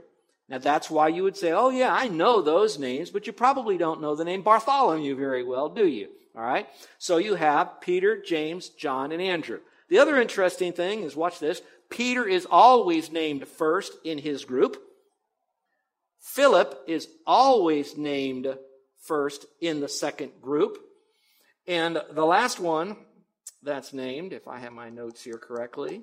Now 0.48 0.56
that's 0.56 0.88
why 0.88 1.08
you 1.08 1.24
would 1.24 1.36
say, 1.36 1.52
oh 1.52 1.68
yeah, 1.68 1.92
I 1.92 2.08
know 2.08 2.40
those 2.40 2.78
names, 2.78 3.10
but 3.10 3.26
you 3.26 3.34
probably 3.34 3.76
don't 3.76 4.00
know 4.00 4.14
the 4.14 4.24
name 4.24 4.40
Bartholomew 4.40 5.14
very 5.14 5.44
well, 5.44 5.68
do 5.68 5.86
you? 5.86 6.08
All 6.36 6.42
right. 6.42 6.68
So 6.98 7.16
you 7.16 7.34
have 7.34 7.80
Peter, 7.80 8.20
James, 8.22 8.68
John, 8.70 9.12
and 9.12 9.20
Andrew. 9.20 9.60
The 9.88 9.98
other 9.98 10.20
interesting 10.20 10.72
thing 10.72 11.02
is, 11.02 11.16
watch 11.16 11.40
this. 11.40 11.60
Peter 11.88 12.26
is 12.26 12.46
always 12.48 13.10
named 13.10 13.48
first 13.48 13.92
in 14.04 14.18
his 14.18 14.44
group. 14.44 14.80
Philip 16.20 16.84
is 16.86 17.08
always 17.26 17.96
named 17.96 18.46
first 19.02 19.46
in 19.60 19.80
the 19.80 19.88
second 19.88 20.32
group. 20.40 20.78
And 21.66 22.00
the 22.12 22.24
last 22.24 22.60
one 22.60 22.96
that's 23.62 23.92
named, 23.92 24.32
if 24.32 24.46
I 24.46 24.58
have 24.58 24.72
my 24.72 24.90
notes 24.90 25.24
here 25.24 25.38
correctly, 25.38 26.02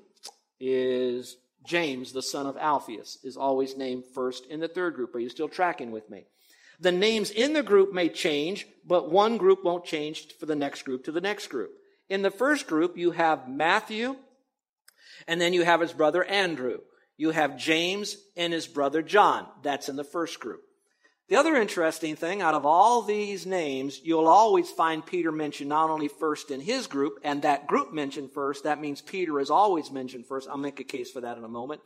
is 0.60 1.38
James, 1.65 2.12
the 2.12 2.22
son 2.22 2.46
of 2.46 2.57
Alphaeus, 2.57 3.19
is 3.24 3.38
always 3.38 3.77
named 3.77 4.03
first 4.13 4.46
in 4.48 4.60
the 4.60 4.67
third 4.67 4.96
group. 4.96 5.15
Are 5.15 5.19
you 5.19 5.29
still 5.29 5.50
tracking 5.50 5.91
with 5.91 6.10
me? 6.10 6.25
The 6.79 6.91
names 6.91 7.31
in 7.31 7.53
the 7.53 7.63
group 7.63 7.91
may 7.91 8.10
change, 8.10 8.67
but 8.86 9.12
one 9.12 9.38
group 9.38 9.63
won't 9.63 9.86
change 9.86 10.27
for 10.39 10.46
the 10.46 10.55
next 10.55 10.84
group 10.84 11.05
to 11.05 11.12
the 11.12 11.22
next 11.22 11.48
group. 11.48 11.72
In 12.10 12.22
the 12.22 12.31
first 12.31 12.67
group, 12.67 12.98
you 12.98 13.12
have 13.12 13.50
Matthew, 13.50 14.15
and 15.27 15.41
then 15.41 15.53
you 15.53 15.63
have 15.63 15.81
his 15.81 15.93
brother 15.93 16.24
Andrew. 16.24 16.79
You 17.17 17.31
have 17.31 17.57
James 17.57 18.15
and 18.36 18.53
his 18.53 18.67
brother 18.67 19.01
John. 19.01 19.48
That's 19.63 19.89
in 19.89 19.96
the 19.96 20.03
first 20.03 20.39
group. 20.39 20.62
The 21.29 21.36
other 21.36 21.55
interesting 21.57 22.15
thing, 22.15 22.41
out 22.41 22.53
of 22.53 22.65
all 22.65 23.01
these 23.01 23.46
names, 23.46 24.00
you'll 24.01 24.29
always 24.29 24.72
find 24.72 25.05
Peter 25.05 25.31
mentioned 25.31 25.67
not 25.67 25.89
only 25.89 26.07
first 26.07 26.51
in 26.51 26.62
his 26.62 26.88
group, 26.88 27.19
and 27.22 27.41
that 27.41 27.67
group 27.67 27.91
mentioned 27.91 28.31
first. 28.31 28.63
That 28.63 28.79
means 28.79 29.01
Peter 29.01 29.39
is 29.41 29.50
always 29.50 29.91
mentioned 29.91 30.25
first. 30.25 30.48
I'll 30.48 30.57
make 30.57 30.79
a 30.79 30.86
case 30.86 31.12
for 31.12 31.22
that 31.22 31.38
in 31.38 31.43
a 31.43 31.50
moment. 31.50 31.81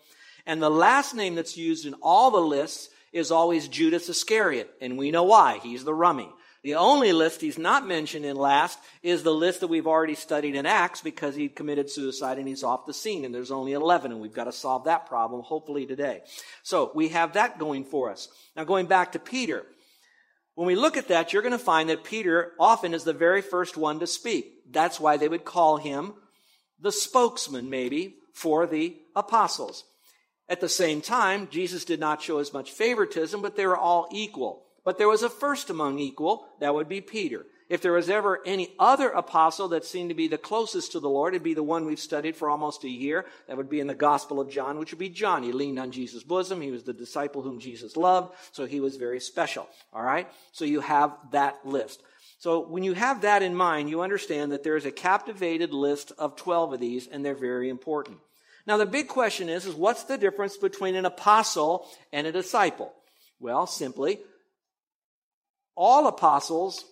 And 0.45 0.61
the 0.61 0.69
last 0.69 1.15
name 1.15 1.33
that's 1.33 1.57
used 1.57 1.87
in 1.87 1.95
all 2.03 2.29
the 2.29 2.37
lists 2.37 2.89
is 3.11 3.31
always 3.31 3.67
Judas 3.67 4.09
Iscariot, 4.09 4.69
and 4.81 4.97
we 4.97 5.11
know 5.11 5.23
why. 5.23 5.59
He's 5.59 5.83
the 5.83 5.93
rummy. 5.93 6.29
The 6.63 6.75
only 6.75 7.11
list 7.11 7.41
he's 7.41 7.57
not 7.57 7.87
mentioned 7.87 8.23
in 8.23 8.35
last 8.35 8.77
is 9.01 9.23
the 9.23 9.33
list 9.33 9.61
that 9.61 9.67
we've 9.67 9.87
already 9.87 10.13
studied 10.13 10.55
in 10.55 10.67
Acts 10.67 11.01
because 11.01 11.35
he 11.35 11.49
committed 11.49 11.89
suicide 11.89 12.37
and 12.37 12.47
he's 12.47 12.63
off 12.63 12.85
the 12.85 12.93
scene 12.93 13.25
and 13.25 13.33
there's 13.33 13.49
only 13.49 13.73
11 13.73 14.11
and 14.11 14.21
we've 14.21 14.33
got 14.33 14.43
to 14.43 14.51
solve 14.51 14.83
that 14.83 15.07
problem 15.07 15.41
hopefully 15.41 15.87
today. 15.87 16.21
So 16.61 16.91
we 16.93 17.09
have 17.09 17.33
that 17.33 17.57
going 17.57 17.83
for 17.83 18.11
us. 18.11 18.29
Now 18.55 18.63
going 18.63 18.85
back 18.85 19.13
to 19.13 19.19
Peter. 19.19 19.65
When 20.53 20.67
we 20.67 20.75
look 20.75 20.97
at 20.97 21.07
that, 21.07 21.33
you're 21.33 21.41
going 21.41 21.51
to 21.53 21.57
find 21.57 21.89
that 21.89 22.03
Peter 22.03 22.51
often 22.59 22.93
is 22.93 23.03
the 23.03 23.13
very 23.13 23.41
first 23.41 23.75
one 23.75 23.99
to 23.99 24.05
speak. 24.05 24.45
That's 24.69 24.99
why 24.99 25.17
they 25.17 25.27
would 25.27 25.45
call 25.45 25.77
him 25.77 26.13
the 26.79 26.91
spokesman 26.91 27.71
maybe 27.71 28.17
for 28.33 28.67
the 28.67 28.97
apostles. 29.15 29.83
At 30.51 30.59
the 30.59 30.67
same 30.67 30.99
time, 30.99 31.47
Jesus 31.49 31.85
did 31.85 32.01
not 32.01 32.21
show 32.21 32.39
as 32.39 32.51
much 32.51 32.73
favoritism, 32.73 33.41
but 33.41 33.55
they 33.55 33.65
were 33.65 33.77
all 33.77 34.09
equal. 34.11 34.65
But 34.83 34.97
there 34.97 35.07
was 35.07 35.23
a 35.23 35.29
first 35.29 35.69
among 35.69 35.97
equal, 35.97 36.45
that 36.59 36.75
would 36.75 36.89
be 36.89 36.99
Peter. 36.99 37.45
If 37.69 37.81
there 37.81 37.93
was 37.93 38.09
ever 38.09 38.41
any 38.45 38.73
other 38.77 39.07
apostle 39.11 39.69
that 39.69 39.85
seemed 39.85 40.09
to 40.09 40.13
be 40.13 40.27
the 40.27 40.37
closest 40.37 40.91
to 40.91 40.99
the 40.99 41.07
Lord, 41.07 41.33
it'd 41.33 41.41
be 41.41 41.53
the 41.53 41.63
one 41.63 41.85
we've 41.85 42.01
studied 42.01 42.35
for 42.35 42.49
almost 42.49 42.83
a 42.83 42.89
year. 42.89 43.25
That 43.47 43.55
would 43.55 43.69
be 43.69 43.79
in 43.79 43.87
the 43.87 43.93
Gospel 43.93 44.41
of 44.41 44.49
John, 44.49 44.77
which 44.77 44.91
would 44.91 44.99
be 44.99 45.07
John. 45.07 45.41
He 45.41 45.53
leaned 45.53 45.79
on 45.79 45.89
Jesus' 45.89 46.21
bosom. 46.21 46.59
He 46.59 46.69
was 46.69 46.83
the 46.83 46.91
disciple 46.91 47.43
whom 47.43 47.61
Jesus 47.61 47.95
loved, 47.95 48.35
so 48.51 48.65
he 48.65 48.81
was 48.81 48.97
very 48.97 49.21
special. 49.21 49.69
All 49.93 50.03
right? 50.03 50.29
So 50.51 50.65
you 50.65 50.81
have 50.81 51.15
that 51.31 51.65
list. 51.65 52.03
So 52.39 52.59
when 52.59 52.83
you 52.83 52.93
have 52.93 53.21
that 53.21 53.41
in 53.41 53.55
mind, 53.55 53.89
you 53.89 54.01
understand 54.01 54.51
that 54.51 54.63
there 54.63 54.75
is 54.75 54.85
a 54.85 54.91
captivated 54.91 55.71
list 55.71 56.11
of 56.17 56.35
12 56.35 56.73
of 56.73 56.81
these, 56.81 57.07
and 57.07 57.23
they're 57.23 57.35
very 57.35 57.69
important. 57.69 58.17
Now 58.67 58.77
the 58.77 58.85
big 58.85 59.07
question 59.07 59.49
is, 59.49 59.65
is 59.65 59.75
what's 59.75 60.03
the 60.03 60.17
difference 60.17 60.57
between 60.57 60.95
an 60.95 61.05
apostle 61.05 61.87
and 62.13 62.27
a 62.27 62.31
disciple? 62.31 62.93
Well, 63.39 63.65
simply, 63.65 64.19
all 65.75 66.07
apostles 66.07 66.85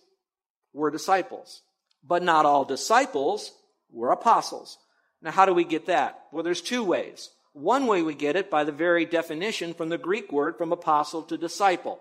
were 0.74 0.92
disciples, 0.92 1.62
but 2.04 2.24
not 2.24 2.46
all 2.46 2.66
disciples 2.66 3.52
were 3.92 4.12
apostles. 4.12 4.78
Now, 5.22 5.32
how 5.32 5.46
do 5.46 5.54
we 5.54 5.64
get 5.64 5.88
that? 5.88 6.24
Well, 6.32 6.44
there's 6.44 6.62
two 6.62 6.84
ways. 6.84 7.30
One 7.54 7.88
way 7.88 8.02
we 8.02 8.14
get 8.14 8.36
it 8.36 8.50
by 8.50 8.64
the 8.64 8.72
very 8.72 9.06
definition 9.06 9.74
from 9.74 9.90
the 9.90 9.98
Greek 9.98 10.32
word 10.32 10.58
from 10.58 10.72
apostle 10.72 11.24
to 11.24 11.38
disciple. 11.38 12.00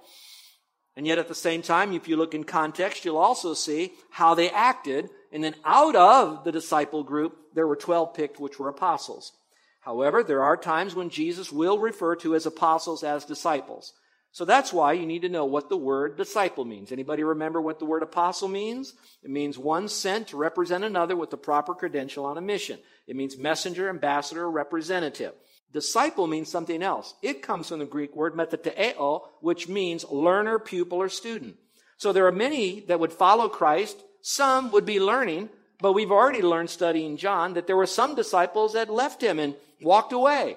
And 0.97 1.07
yet 1.07 1.19
at 1.19 1.29
the 1.29 1.35
same 1.35 1.63
time, 1.63 1.93
if 1.93 2.09
you 2.09 2.17
look 2.17 2.35
in 2.35 2.45
context, 2.45 3.05
you'll 3.05 3.19
also 3.19 3.55
see 3.55 3.93
how 4.11 4.35
they 4.35 4.51
acted. 4.51 5.11
And 5.33 5.43
then 5.43 5.55
out 5.65 5.97
of 5.97 6.45
the 6.45 6.53
disciple 6.53 7.03
group, 7.03 7.37
there 7.55 7.67
were 7.67 7.77
12 7.77 8.15
picked, 8.15 8.41
which 8.41 8.59
were 8.59 8.69
apostles. 8.69 9.33
However, 9.81 10.23
there 10.23 10.43
are 10.43 10.57
times 10.57 10.95
when 10.95 11.11
Jesus 11.11 11.53
will 11.53 11.79
refer 11.79 12.17
to 12.17 12.33
his 12.33 12.47
apostles 12.47 13.03
as 13.03 13.25
disciples. 13.25 13.93
So 14.33 14.45
that's 14.45 14.73
why 14.73 14.93
you 14.93 15.07
need 15.07 15.23
to 15.23 15.29
know 15.29 15.47
what 15.47 15.69
the 15.69 15.77
word 15.77 16.17
disciple 16.17 16.65
means. 16.65 16.93
Anybody 16.93 17.25
remember 17.25 17.61
what 17.61 17.79
the 17.79 17.87
word 17.87 18.03
apostle 18.03 18.49
means? 18.49 18.95
It 19.23 19.31
means 19.31 19.59
one 19.59 19.89
sent 19.89 20.29
to 20.29 20.37
represent 20.37 20.85
another 20.85 21.17
with 21.17 21.31
the 21.31 21.39
proper 21.39 21.75
credential 21.75 22.27
on 22.27 22.37
a 22.37 22.43
mission. 22.43 22.79
It 23.07 23.17
means 23.17 23.39
messenger, 23.39 23.89
ambassador, 23.89 24.51
representative. 24.51 25.33
Disciple 25.73 26.27
means 26.27 26.51
something 26.51 26.83
else. 26.83 27.15
It 27.23 27.43
comes 27.43 27.69
from 27.69 27.79
the 27.79 27.87
Greek 27.87 28.15
word 28.15 28.35
metateo, 28.35 29.23
which 29.41 29.69
means 29.69 30.05
learner, 30.05 30.59
pupil, 30.59 30.99
or 30.99 31.09
student. 31.09 31.57
So 31.97 32.13
there 32.13 32.27
are 32.27 32.33
many 32.33 32.81
that 32.89 33.01
would 33.01 33.13
follow 33.13 33.49
Christ. 33.49 34.03
Some 34.21 34.71
would 34.73 34.87
be 34.87 35.01
learning, 35.01 35.51
but 35.81 35.93
we've 35.93 36.11
already 36.11 36.43
learned 36.43 36.71
studying 36.71 37.17
John 37.17 37.55
that 37.55 37.67
there 37.67 37.77
were 37.77 37.87
some 37.87 38.15
disciples 38.15 38.73
that 38.73 38.91
left 38.91 39.23
him 39.23 39.39
and 39.39 39.55
walked 39.81 40.13
away. 40.13 40.57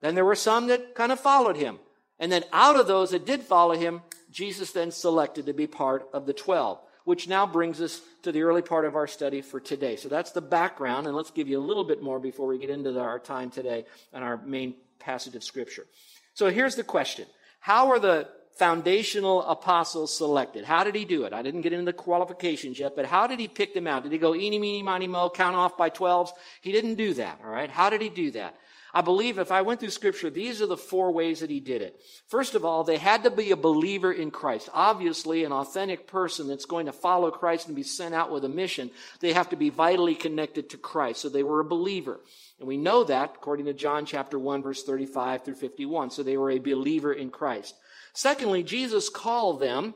Then 0.00 0.14
there 0.14 0.24
were 0.24 0.34
some 0.34 0.66
that 0.68 0.94
kind 0.94 1.12
of 1.12 1.20
followed 1.20 1.56
him. 1.56 1.78
And 2.18 2.30
then 2.30 2.44
out 2.52 2.78
of 2.78 2.86
those 2.86 3.10
that 3.10 3.26
did 3.26 3.42
follow 3.42 3.74
him, 3.74 4.02
Jesus 4.30 4.72
then 4.72 4.90
selected 4.90 5.46
to 5.46 5.52
be 5.52 5.66
part 5.66 6.08
of 6.12 6.26
the 6.26 6.32
12, 6.32 6.78
which 7.04 7.28
now 7.28 7.46
brings 7.46 7.80
us 7.80 8.00
to 8.22 8.32
the 8.32 8.42
early 8.42 8.62
part 8.62 8.84
of 8.84 8.96
our 8.96 9.06
study 9.06 9.40
for 9.40 9.60
today. 9.60 9.96
So 9.96 10.08
that's 10.08 10.32
the 10.32 10.40
background, 10.40 11.06
and 11.06 11.16
let's 11.16 11.30
give 11.30 11.48
you 11.48 11.58
a 11.58 11.64
little 11.64 11.84
bit 11.84 12.02
more 12.02 12.18
before 12.18 12.46
we 12.46 12.58
get 12.58 12.70
into 12.70 12.98
our 13.00 13.18
time 13.18 13.50
today 13.50 13.86
and 14.12 14.22
our 14.22 14.36
main 14.38 14.74
passage 14.98 15.34
of 15.34 15.44
Scripture. 15.44 15.86
So 16.34 16.50
here's 16.50 16.76
the 16.76 16.84
question 16.84 17.26
How 17.60 17.90
are 17.90 17.98
the 17.98 18.28
foundational 18.58 19.42
apostles 19.42 20.16
selected? 20.16 20.64
How 20.64 20.84
did 20.84 20.94
he 20.94 21.04
do 21.04 21.24
it? 21.24 21.32
I 21.32 21.42
didn't 21.42 21.62
get 21.62 21.72
into 21.72 21.84
the 21.84 21.92
qualifications 21.92 22.78
yet, 22.78 22.96
but 22.96 23.06
how 23.06 23.26
did 23.26 23.38
he 23.38 23.48
pick 23.48 23.74
them 23.74 23.86
out? 23.86 24.02
Did 24.02 24.12
he 24.12 24.18
go 24.18 24.34
eeny, 24.34 24.58
meeny, 24.58 24.82
miny, 24.82 25.06
mo, 25.06 25.30
count 25.30 25.56
off 25.56 25.76
by 25.76 25.90
12s? 25.90 26.30
He 26.60 26.72
didn't 26.72 26.96
do 26.96 27.14
that, 27.14 27.40
all 27.44 27.50
right? 27.50 27.70
How 27.70 27.88
did 27.88 28.02
he 28.02 28.08
do 28.08 28.32
that? 28.32 28.56
I 28.92 29.02
believe 29.02 29.38
if 29.38 29.52
I 29.52 29.62
went 29.62 29.80
through 29.80 29.90
scripture, 29.90 30.30
these 30.30 30.62
are 30.62 30.66
the 30.66 30.76
four 30.76 31.12
ways 31.12 31.40
that 31.40 31.50
he 31.50 31.60
did 31.60 31.82
it. 31.82 32.00
First 32.26 32.54
of 32.54 32.64
all, 32.64 32.84
they 32.84 32.96
had 32.96 33.22
to 33.24 33.30
be 33.30 33.50
a 33.50 33.56
believer 33.56 34.10
in 34.10 34.30
Christ. 34.30 34.70
Obviously, 34.72 35.44
an 35.44 35.52
authentic 35.52 36.06
person 36.06 36.48
that's 36.48 36.64
going 36.64 36.86
to 36.86 36.92
follow 36.92 37.30
Christ 37.30 37.66
and 37.66 37.76
be 37.76 37.82
sent 37.82 38.14
out 38.14 38.32
with 38.32 38.44
a 38.44 38.48
mission, 38.48 38.90
they 39.20 39.34
have 39.34 39.50
to 39.50 39.56
be 39.56 39.68
vitally 39.68 40.14
connected 40.14 40.70
to 40.70 40.78
Christ. 40.78 41.20
So 41.20 41.28
they 41.28 41.42
were 41.42 41.60
a 41.60 41.64
believer. 41.64 42.18
And 42.58 42.66
we 42.66 42.76
know 42.76 43.04
that 43.04 43.34
according 43.36 43.66
to 43.66 43.74
John 43.74 44.06
chapter 44.06 44.38
1 44.38 44.62
verse 44.62 44.82
35 44.82 45.44
through 45.44 45.54
51. 45.54 46.10
So 46.10 46.22
they 46.22 46.36
were 46.36 46.50
a 46.50 46.58
believer 46.58 47.12
in 47.12 47.30
Christ. 47.30 47.74
Secondly, 48.18 48.64
Jesus 48.64 49.08
called 49.08 49.60
them 49.60 49.94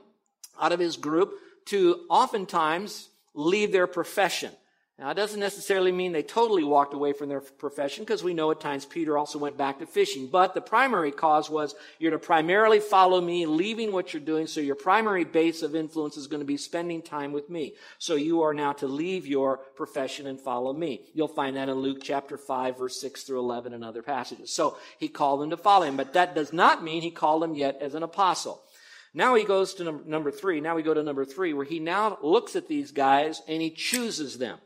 out 0.61 0.71
of 0.71 0.79
his 0.79 0.97
group 0.97 1.35
to 1.67 2.07
oftentimes 2.09 3.09
leave 3.35 3.73
their 3.73 3.89
profession. 3.89 4.53
Now, 5.03 5.11
it 5.11 5.15
doesn't 5.15 5.41
necessarily 5.41 5.91
mean 5.91 6.13
they 6.13 6.23
totally 6.23 6.63
walked 6.63 6.95
away 6.95 7.13
from 7.13 7.29
their 7.29 7.41
profession 7.41 8.05
because 8.05 8.23
we 8.23 8.35
know 8.35 8.53
at 8.53 8.61
times 8.61 8.85
Peter 8.85 9.19
also 9.19 9.37
went 9.37 9.57
back 9.57 9.81
to 9.81 9.87
fishing. 9.87 10.29
But 10.29 10.55
the 10.55 10.61
primary 10.61 11.11
cause 11.11 11.51
was 11.51 11.75
you're 11.99 12.13
to 12.13 12.21
primarily 12.21 12.79
follow 12.79 13.21
me, 13.21 13.45
leaving 13.45 13.91
what 13.91 14.15
you're 14.15 14.23
doing. 14.23 14.47
So 14.47 14.61
your 14.61 14.77
primary 14.77 15.25
base 15.25 15.63
of 15.63 15.75
influence 15.75 16.17
is 16.17 16.29
going 16.29 16.39
to 16.39 16.47
be 16.47 16.57
spending 16.57 17.03
time 17.03 17.33
with 17.33 17.51
me. 17.51 17.75
So 17.99 18.15
you 18.15 18.43
are 18.43 18.55
now 18.55 18.75
to 18.75 18.87
leave 18.87 19.27
your 19.27 19.57
profession 19.75 20.29
and 20.29 20.41
follow 20.41 20.73
me. 20.73 21.01
You'll 21.15 21.27
find 21.27 21.57
that 21.57 21.69
in 21.69 21.75
Luke 21.75 21.99
chapter 22.01 22.39
5, 22.39 22.79
verse 22.79 23.01
6 23.01 23.25
through 23.25 23.41
11 23.41 23.75
and 23.75 23.85
other 23.85 24.03
passages. 24.03 24.55
So 24.55 24.77
he 25.01 25.09
called 25.09 25.41
them 25.41 25.51
to 25.51 25.57
follow 25.57 25.85
him. 25.85 25.97
But 25.97 26.13
that 26.13 26.37
does 26.37 26.53
not 26.53 26.85
mean 26.85 27.03
he 27.03 27.11
called 27.11 27.43
them 27.43 27.57
yet 27.57 27.77
as 27.81 27.97
an 27.97 28.05
apostle. 28.05 28.63
Now 29.13 29.35
he 29.35 29.43
goes 29.43 29.75
to 29.75 30.01
number 30.07 30.31
three. 30.31 30.61
Now 30.61 30.77
we 30.77 30.85
go 30.85 30.95
to 30.95 31.03
number 31.03 31.25
three, 31.25 31.55
where 31.55 31.67
he 31.67 31.81
now 31.81 32.19
looks 32.23 32.55
at 32.55 32.69
these 32.69 32.93
guys 32.93 33.43
and 33.49 33.61
he 33.61 33.71
chooses 33.71 34.39
them. 34.39 34.61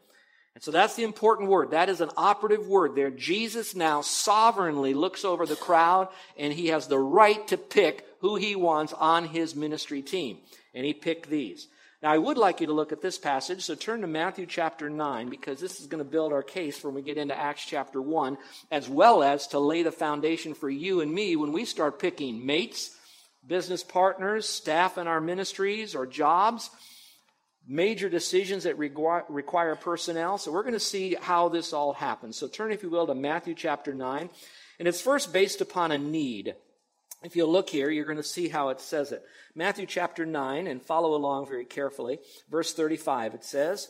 And 0.57 0.63
so 0.63 0.71
that's 0.71 0.97
the 0.97 1.05
important 1.05 1.51
word. 1.51 1.73
That 1.73 1.91
is 1.91 2.01
an 2.01 2.09
operative 2.17 2.67
word 2.67 2.95
there. 2.95 3.11
Jesus 3.11 3.75
now 3.75 4.01
sovereignly 4.01 4.95
looks 4.95 5.23
over 5.23 5.45
the 5.45 5.55
crowd 5.55 6.09
and 6.39 6.51
he 6.51 6.69
has 6.69 6.87
the 6.87 6.99
right 6.99 7.47
to 7.49 7.59
pick 7.59 8.07
who 8.21 8.37
he 8.37 8.57
wants 8.57 8.95
on 8.95 9.27
his 9.27 9.55
ministry 9.55 10.01
team. 10.01 10.39
And 10.75 10.87
he 10.87 10.95
picked 10.95 11.29
these. 11.29 11.69
Now, 12.03 12.11
I 12.11 12.17
would 12.17 12.39
like 12.39 12.63
you 12.63 12.69
to 12.69 12.73
look 12.73 12.91
at 12.91 13.03
this 13.03 13.19
passage, 13.19 13.65
so 13.65 13.75
turn 13.75 14.01
to 14.01 14.07
Matthew 14.07 14.47
chapter 14.47 14.89
9, 14.89 15.29
because 15.29 15.61
this 15.61 15.79
is 15.79 15.89
going 15.89 16.03
to 16.03 16.11
build 16.11 16.33
our 16.33 16.43
case 16.43 16.83
when 16.83 16.95
we 16.95 17.03
get 17.03 17.19
into 17.19 17.39
Acts 17.39 17.67
chapter 17.67 18.01
1, 18.01 18.39
as 18.71 18.89
well 18.89 19.23
as 19.23 19.49
to 19.49 19.59
lay 19.59 19.83
the 19.83 19.93
foundation 19.93 20.55
for 20.55 20.71
you 20.71 21.03
and 21.03 21.13
me 21.13 21.37
when 21.37 21.53
we 21.53 21.67
start 21.67 21.99
picking 21.99 22.47
mates, 22.47 22.97
business 23.47 23.85
partners, 23.85 24.49
staff 24.49 24.97
in 24.97 25.07
our 25.07 25.21
ministries, 25.21 25.95
or 25.95 26.07
jobs 26.07 26.71
major 27.67 28.09
decisions 28.09 28.65
that 28.65 28.79
require 28.79 29.77
personnel. 29.77 30.39
So 30.39 30.53
we're 30.53 30.63
going 30.63 30.75
to 30.75 30.81
see 30.81 31.17
how 31.21 31.49
this 31.49 31.73
all 31.73 31.93
happens. 31.93 32.37
So 32.37 32.47
turn, 32.49 32.73
if 32.73 32.83
you 32.83 32.91
will, 32.91 33.07
to 33.07 33.15
Matthew 33.15 33.55
chapter 33.55 33.93
9. 33.93 34.31
And 34.79 34.87
it's 34.87 35.01
first 35.01 35.33
based 35.33 35.61
upon 35.61 35.91
a 35.91 35.99
need. 35.99 36.55
If 37.23 37.35
you 37.35 37.47
look 37.47 37.71
here, 37.71 37.91
you're 37.91 38.05
going 38.05 38.19
to 38.19 38.23
see 38.23 38.49
how 38.49 38.69
it 38.69 38.81
says 38.81 39.11
it. 39.11 39.25
Matthew 39.55 39.87
chapter 39.87 40.27
9, 40.27 40.67
and 40.67 40.83
follow 40.83 41.15
along 41.15 41.47
very 41.47 41.65
carefully. 41.65 42.19
Verse 42.51 42.75
35, 42.75 43.35
it 43.35 43.45
says, 43.45 43.89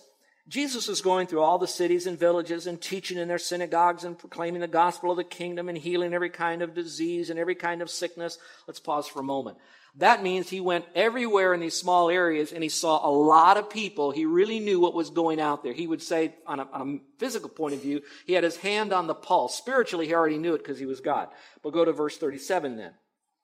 Jesus 0.48 0.86
was 0.86 1.00
going 1.00 1.26
through 1.26 1.42
all 1.42 1.58
the 1.58 1.66
cities 1.66 2.06
and 2.06 2.16
villages 2.16 2.68
and 2.68 2.80
teaching 2.80 3.18
in 3.18 3.26
their 3.26 3.36
synagogues 3.36 4.04
and 4.04 4.16
proclaiming 4.16 4.60
the 4.60 4.68
gospel 4.68 5.10
of 5.10 5.16
the 5.16 5.24
kingdom 5.24 5.68
and 5.68 5.76
healing 5.76 6.14
every 6.14 6.30
kind 6.30 6.62
of 6.62 6.72
disease 6.72 7.30
and 7.30 7.38
every 7.38 7.56
kind 7.56 7.82
of 7.82 7.90
sickness. 7.90 8.38
Let's 8.68 8.78
pause 8.78 9.08
for 9.08 9.18
a 9.18 9.24
moment. 9.24 9.58
That 9.98 10.22
means 10.22 10.50
he 10.50 10.60
went 10.60 10.84
everywhere 10.94 11.54
in 11.54 11.60
these 11.60 11.74
small 11.74 12.10
areas 12.10 12.52
and 12.52 12.62
he 12.62 12.68
saw 12.68 13.08
a 13.08 13.10
lot 13.10 13.56
of 13.56 13.70
people. 13.70 14.10
He 14.10 14.26
really 14.26 14.60
knew 14.60 14.78
what 14.78 14.92
was 14.92 15.08
going 15.08 15.40
out 15.40 15.62
there. 15.62 15.72
He 15.72 15.86
would 15.86 16.02
say, 16.02 16.34
on 16.46 16.60
a, 16.60 16.68
on 16.70 17.00
a 17.00 17.18
physical 17.18 17.48
point 17.48 17.74
of 17.74 17.82
view, 17.82 18.02
he 18.26 18.34
had 18.34 18.44
his 18.44 18.58
hand 18.58 18.92
on 18.92 19.06
the 19.06 19.14
pulse. 19.14 19.56
Spiritually, 19.56 20.06
he 20.06 20.14
already 20.14 20.36
knew 20.36 20.54
it 20.54 20.58
because 20.58 20.78
he 20.78 20.84
was 20.84 21.00
God. 21.00 21.28
But 21.62 21.72
go 21.72 21.84
to 21.84 21.92
verse 21.92 22.18
37 22.18 22.76
then, 22.76 22.92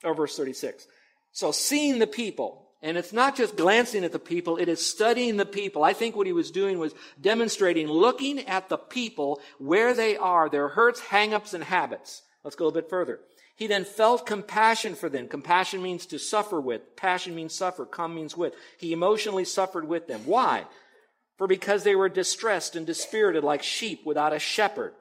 or 0.04 0.14
verse 0.14 0.36
36. 0.36 0.86
So 1.32 1.52
seeing 1.52 1.98
the 1.98 2.06
people, 2.06 2.68
and 2.82 2.98
it's 2.98 3.14
not 3.14 3.34
just 3.34 3.56
glancing 3.56 4.04
at 4.04 4.12
the 4.12 4.18
people, 4.18 4.58
it 4.58 4.68
is 4.68 4.84
studying 4.84 5.38
the 5.38 5.46
people. 5.46 5.82
I 5.82 5.94
think 5.94 6.16
what 6.16 6.26
he 6.26 6.34
was 6.34 6.50
doing 6.50 6.78
was 6.78 6.94
demonstrating, 7.18 7.86
looking 7.86 8.40
at 8.40 8.68
the 8.68 8.76
people 8.76 9.40
where 9.58 9.94
they 9.94 10.18
are, 10.18 10.50
their 10.50 10.68
hurts, 10.68 11.00
hangups, 11.00 11.54
and 11.54 11.64
habits. 11.64 12.20
Let's 12.44 12.56
go 12.56 12.66
a 12.66 12.72
bit 12.72 12.90
further. 12.90 13.20
He 13.54 13.66
then 13.66 13.84
felt 13.84 14.26
compassion 14.26 14.94
for 14.94 15.08
them. 15.08 15.28
Compassion 15.28 15.82
means 15.82 16.06
to 16.06 16.18
suffer 16.18 16.60
with. 16.60 16.96
Passion 16.96 17.34
means 17.34 17.54
suffer. 17.54 17.84
Come 17.84 18.14
means 18.14 18.36
with. 18.36 18.54
He 18.78 18.92
emotionally 18.92 19.44
suffered 19.44 19.86
with 19.86 20.06
them. 20.08 20.22
Why? 20.24 20.64
For 21.36 21.46
because 21.46 21.84
they 21.84 21.94
were 21.94 22.08
distressed 22.08 22.76
and 22.76 22.86
dispirited 22.86 23.44
like 23.44 23.62
sheep 23.62 24.04
without 24.04 24.32
a 24.32 24.38
shepherd. 24.38 24.94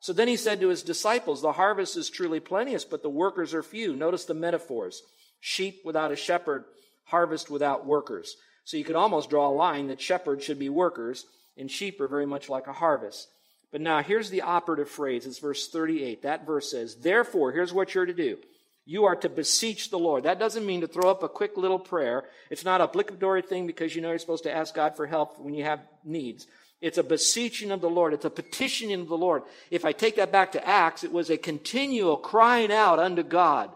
So 0.00 0.12
then 0.12 0.28
he 0.28 0.36
said 0.36 0.60
to 0.60 0.68
his 0.68 0.82
disciples, 0.82 1.40
The 1.40 1.52
harvest 1.52 1.96
is 1.96 2.10
truly 2.10 2.40
plenteous, 2.40 2.84
but 2.84 3.02
the 3.02 3.08
workers 3.08 3.54
are 3.54 3.62
few. 3.62 3.96
Notice 3.96 4.26
the 4.26 4.34
metaphors 4.34 5.02
sheep 5.40 5.80
without 5.84 6.12
a 6.12 6.16
shepherd, 6.16 6.64
harvest 7.04 7.50
without 7.50 7.86
workers. 7.86 8.36
So 8.64 8.76
you 8.76 8.84
could 8.84 8.96
almost 8.96 9.30
draw 9.30 9.48
a 9.48 9.52
line 9.52 9.88
that 9.88 10.00
shepherds 10.00 10.44
should 10.44 10.58
be 10.58 10.68
workers, 10.68 11.26
and 11.56 11.70
sheep 11.70 12.00
are 12.00 12.08
very 12.08 12.26
much 12.26 12.48
like 12.48 12.66
a 12.66 12.72
harvest. 12.72 13.28
But 13.74 13.80
now 13.80 14.04
here's 14.04 14.30
the 14.30 14.42
operative 14.42 14.88
phrase. 14.88 15.26
It's 15.26 15.40
verse 15.40 15.66
38. 15.66 16.22
That 16.22 16.46
verse 16.46 16.70
says, 16.70 16.94
Therefore, 16.94 17.50
here's 17.50 17.72
what 17.72 17.92
you're 17.92 18.06
to 18.06 18.14
do. 18.14 18.38
You 18.86 19.06
are 19.06 19.16
to 19.16 19.28
beseech 19.28 19.90
the 19.90 19.98
Lord. 19.98 20.22
That 20.22 20.38
doesn't 20.38 20.64
mean 20.64 20.82
to 20.82 20.86
throw 20.86 21.10
up 21.10 21.24
a 21.24 21.28
quick 21.28 21.56
little 21.56 21.80
prayer. 21.80 22.22
It's 22.50 22.64
not 22.64 22.80
a 22.80 22.84
obligatory 22.84 23.42
thing 23.42 23.66
because 23.66 23.96
you 23.96 24.00
know 24.00 24.10
you're 24.10 24.20
supposed 24.20 24.44
to 24.44 24.54
ask 24.54 24.76
God 24.76 24.94
for 24.94 25.08
help 25.08 25.40
when 25.40 25.54
you 25.54 25.64
have 25.64 25.80
needs. 26.04 26.46
It's 26.80 26.98
a 26.98 27.02
beseeching 27.02 27.72
of 27.72 27.80
the 27.80 27.90
Lord. 27.90 28.14
It's 28.14 28.24
a 28.24 28.30
petitioning 28.30 29.00
of 29.00 29.08
the 29.08 29.16
Lord. 29.16 29.42
If 29.72 29.84
I 29.84 29.90
take 29.90 30.14
that 30.16 30.30
back 30.30 30.52
to 30.52 30.64
Acts, 30.64 31.02
it 31.02 31.10
was 31.10 31.28
a 31.28 31.36
continual 31.36 32.16
crying 32.16 32.70
out 32.70 33.00
unto 33.00 33.24
God. 33.24 33.72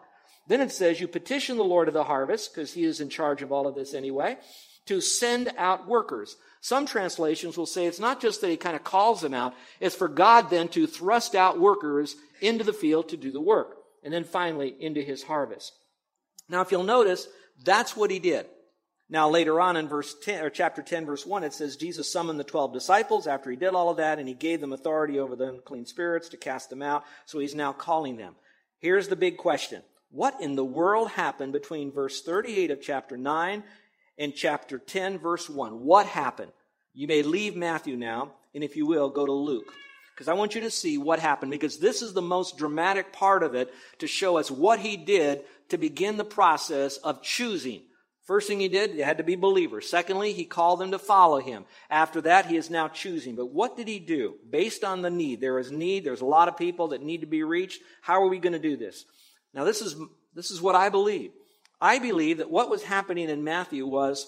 Then 0.47 0.61
it 0.61 0.71
says, 0.71 1.01
You 1.01 1.09
petition 1.09 1.57
the 1.57 1.65
Lord 1.65 1.89
of 1.89 1.95
the 1.95 2.05
harvest, 2.05 2.55
because 2.55 2.73
he 2.73 2.85
is 2.85 3.01
in 3.01 3.09
charge 3.09 3.43
of 3.43 3.51
all 3.51 3.67
of 3.67 3.75
this 3.75 3.95
anyway, 3.95 4.37
to 4.87 5.01
send 5.01 5.53
out 5.59 5.89
workers. 5.89 6.37
Some 6.61 6.87
translations 6.87 7.57
will 7.57 7.67
say 7.67 7.87
it's 7.87 8.01
not 8.01 8.21
just 8.21 8.41
that 8.41 8.51
he 8.51 8.57
kind 8.57 8.77
of 8.77 8.85
calls 8.85 9.21
them 9.21 9.35
out, 9.35 9.55
it's 9.81 9.95
for 9.95 10.09
God 10.09 10.51
then 10.51 10.69
to 10.69 10.87
thrust 10.87 11.35
out 11.35 11.61
workers 11.61 12.17
into 12.41 12.65
the 12.65 12.73
field 12.73 13.09
to 13.09 13.17
do 13.17 13.31
the 13.31 13.41
work. 13.41 13.77
And 14.05 14.13
then 14.15 14.25
finally 14.25 14.75
into 14.79 15.03
his 15.03 15.25
harvest. 15.25 15.73
Now, 16.49 16.61
if 16.61 16.71
you'll 16.71 16.85
notice, 16.85 17.29
that's 17.65 17.97
what 17.97 18.11
he 18.11 18.19
did. 18.19 18.47
Now, 19.11 19.29
later 19.29 19.61
on 19.61 19.77
in 19.77 19.89
verse 19.89 20.15
10, 20.23 20.45
or 20.45 20.51
chapter 20.51 20.83
10, 20.83 21.07
verse 21.07 21.27
1, 21.27 21.43
it 21.43 21.55
says 21.55 21.77
Jesus 21.77 22.11
summoned 22.11 22.39
the 22.39 22.45
12 22.45 22.73
disciples 22.75 23.27
after 23.27 23.51
he 23.51 23.57
did 23.57 23.75
all 23.75 23.91
of 23.91 23.97
that, 23.97 24.19
and 24.19 24.29
he 24.29 24.35
gave 24.35 24.61
them 24.61 24.73
authority 24.73 25.19
over 25.19 25.35
the 25.35 25.49
unclean 25.49 25.87
spirits 25.87 26.29
to 26.29 26.37
cast 26.37 26.71
them 26.71 26.83
out. 26.83 27.05
So 27.27 27.39
he's 27.39 27.55
now 27.55 27.73
calling 27.73 28.17
them. 28.17 28.37
Here's 28.79 29.09
the 29.09 29.17
big 29.17 29.37
question. 29.39 29.83
What 30.11 30.41
in 30.41 30.57
the 30.57 30.65
world 30.65 31.11
happened 31.11 31.53
between 31.53 31.93
verse 31.93 32.23
38 32.23 32.71
of 32.71 32.81
chapter 32.81 33.17
9 33.17 33.63
in 34.19 34.33
chapter 34.35 34.79
10, 34.79 35.19
verse 35.19 35.49
1. 35.49 35.85
What 35.85 36.07
happened? 36.07 36.53
You 36.93 37.07
may 37.07 37.23
leave 37.23 37.57
Matthew 37.57 37.97
now, 37.97 38.33
and 38.55 38.63
if 38.63 38.77
you 38.77 38.85
will, 38.85 39.09
go 39.09 39.25
to 39.25 39.33
Luke. 39.33 39.73
Because 40.15 40.29
I 40.29 40.35
want 40.35 40.57
you 40.57 40.63
to 40.63 40.71
see 40.71 40.99
what 40.99 41.21
happened, 41.21 41.53
because 41.53 41.79
this 41.79 42.03
is 42.03 42.13
the 42.13 42.21
most 42.21 42.59
dramatic 42.59 43.13
part 43.13 43.45
of 43.45 43.55
it 43.55 43.73
to 44.01 44.09
show 44.09 44.37
us 44.37 44.51
what 44.51 44.81
he 44.81 44.97
did 44.97 45.45
to 45.69 45.79
begin 45.79 46.17
the 46.17 46.25
process 46.25 46.97
of 46.97 47.23
choosing. 47.23 47.83
First 48.27 48.49
thing 48.49 48.59
he 48.61 48.69
did, 48.69 48.91
he 48.91 48.99
had 48.99 49.19
to 49.19 49.25
be 49.25 49.37
believers. 49.37 49.89
Secondly, 49.89 50.33
he 50.33 50.45
called 50.45 50.81
them 50.81 50.91
to 50.91 50.99
follow 50.99 51.41
him. 51.41 51.65
After 51.89 52.21
that, 52.23 52.47
he 52.47 52.57
is 52.57 52.69
now 52.69 52.89
choosing. 52.89 53.37
But 53.37 53.53
what 53.53 53.77
did 53.77 53.89
he 53.89 54.01
do? 54.01 54.35
Based 54.51 54.85
on 54.85 55.01
the 55.01 55.09
need. 55.09 55.41
There 55.41 55.59
is 55.59 55.71
need. 55.71 56.05
There's 56.05 56.21
a 56.21 56.27
lot 56.27 56.49
of 56.49 56.59
people 56.59 56.89
that 56.89 57.03
need 57.03 57.23
to 57.23 57.27
be 57.27 57.43
reached. 57.43 57.81
How 58.03 58.23
are 58.23 58.29
we 58.29 58.39
going 58.39 58.53
to 58.53 58.59
do 58.59 58.77
this? 58.77 59.05
Now, 59.55 59.65
this 59.65 59.81
is, 59.81 59.97
this 60.35 60.51
is 60.51 60.61
what 60.61 60.75
I 60.75 60.91
believe. 60.91 61.31
I 61.81 61.99
believe 61.99 62.39
that 62.39 62.51
what 62.51 62.71
was 62.71 62.83
happening 62.83 63.29
in 63.29 63.45
Matthew 63.45 63.87
was 63.87 64.27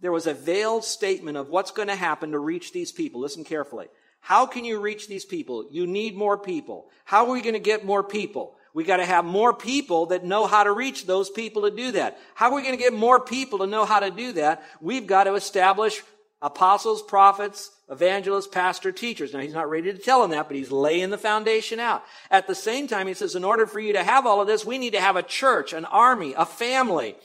there 0.00 0.12
was 0.12 0.26
a 0.26 0.34
veiled 0.34 0.84
statement 0.84 1.36
of 1.36 1.48
what's 1.48 1.70
going 1.70 1.88
to 1.88 1.94
happen 1.94 2.32
to 2.32 2.38
reach 2.38 2.72
these 2.72 2.92
people. 2.92 3.20
Listen 3.20 3.44
carefully. 3.44 3.86
How 4.20 4.46
can 4.46 4.64
you 4.64 4.80
reach 4.80 5.08
these 5.08 5.24
people? 5.24 5.66
You 5.70 5.86
need 5.86 6.16
more 6.16 6.38
people. 6.38 6.88
How 7.04 7.26
are 7.26 7.32
we 7.32 7.40
going 7.40 7.54
to 7.54 7.60
get 7.60 7.84
more 7.84 8.04
people? 8.04 8.56
We 8.72 8.84
got 8.84 8.98
to 8.98 9.06
have 9.06 9.24
more 9.24 9.52
people 9.52 10.06
that 10.06 10.24
know 10.24 10.46
how 10.46 10.62
to 10.62 10.72
reach 10.72 11.06
those 11.06 11.28
people 11.28 11.62
to 11.62 11.70
do 11.70 11.92
that. 11.92 12.18
How 12.34 12.50
are 12.50 12.56
we 12.56 12.62
going 12.62 12.76
to 12.76 12.82
get 12.82 12.92
more 12.92 13.18
people 13.18 13.58
to 13.60 13.66
know 13.66 13.84
how 13.84 14.00
to 14.00 14.10
do 14.10 14.32
that? 14.32 14.62
We've 14.80 15.06
got 15.06 15.24
to 15.24 15.34
establish 15.34 16.02
apostles, 16.42 17.02
prophets, 17.02 17.70
evangelists, 17.90 18.46
pastor, 18.46 18.92
teachers. 18.92 19.32
Now 19.32 19.40
he's 19.40 19.54
not 19.54 19.68
ready 19.68 19.92
to 19.92 19.98
tell 19.98 20.22
them 20.22 20.30
that, 20.30 20.48
but 20.48 20.56
he's 20.56 20.70
laying 20.70 21.10
the 21.10 21.18
foundation 21.18 21.80
out. 21.80 22.04
At 22.30 22.46
the 22.46 22.54
same 22.54 22.86
time, 22.86 23.06
he 23.06 23.14
says, 23.14 23.34
in 23.34 23.44
order 23.44 23.66
for 23.66 23.80
you 23.80 23.92
to 23.92 24.04
have 24.04 24.26
all 24.26 24.40
of 24.40 24.46
this, 24.46 24.64
we 24.64 24.78
need 24.78 24.92
to 24.92 25.00
have 25.00 25.16
a 25.16 25.22
church, 25.22 25.72
an 25.72 25.84
army, 25.84 26.34
a 26.36 26.46
family 26.46 27.16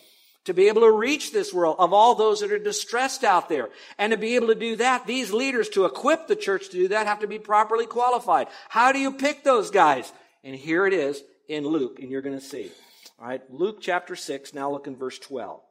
to 0.46 0.54
be 0.54 0.68
able 0.68 0.82
to 0.82 0.92
reach 0.92 1.32
this 1.32 1.54
world 1.54 1.76
of 1.80 1.92
all 1.92 2.16
those 2.16 2.40
that 2.40 2.52
are 2.52 2.60
distressed 2.60 3.24
out 3.24 3.50
there. 3.50 3.70
And 3.98 4.12
to 4.12 4.18
be 4.18 4.36
able 4.36 4.48
to 4.48 4.56
do 4.56 4.76
that, 4.78 5.08
these 5.08 5.34
leaders 5.34 5.70
to 5.70 5.86
equip 5.86 6.28
the 6.28 6.36
church 6.36 6.70
to 6.70 6.78
do 6.78 6.88
that 6.90 7.08
have 7.08 7.20
to 7.20 7.28
be 7.28 7.40
properly 7.40 7.86
qualified. 7.86 8.48
How 8.70 8.92
do 8.92 9.00
you 9.00 9.12
pick 9.12 9.44
those 9.44 9.72
guys? 9.72 10.12
And 10.44 10.56
here 10.56 10.86
it 10.86 10.94
is 10.94 11.24
in 11.48 11.66
Luke, 11.66 12.00
and 12.00 12.12
you're 12.12 12.22
going 12.22 12.38
to 12.38 12.46
see. 12.46 12.72
All 13.20 13.28
right, 13.28 13.42
Luke 13.52 13.80
chapter 13.82 14.16
6, 14.16 14.54
now 14.54 14.72
look 14.72 14.88
in 14.88 14.96
verse 14.96 15.18
12. 15.18 15.62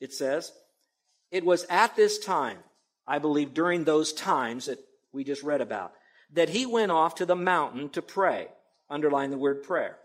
It 0.00 0.12
says, 0.12 0.52
It 1.30 1.44
was 1.44 1.64
at 1.70 1.96
this 1.96 2.18
time, 2.18 2.58
I 3.08 3.18
believe 3.18 3.54
during 3.54 3.84
those 3.84 4.12
times 4.12 4.66
that 4.66 4.78
we 5.12 5.24
just 5.24 5.42
read 5.42 5.62
about, 5.62 5.92
that 6.34 6.50
he 6.50 6.66
went 6.66 6.92
off 6.92 7.14
to 7.16 7.26
the 7.26 7.34
mountain 7.34 7.88
to 7.90 8.02
pray. 8.02 8.48
Underline 8.90 9.30
the 9.30 9.38
word 9.38 9.62
prayer. 9.62 9.96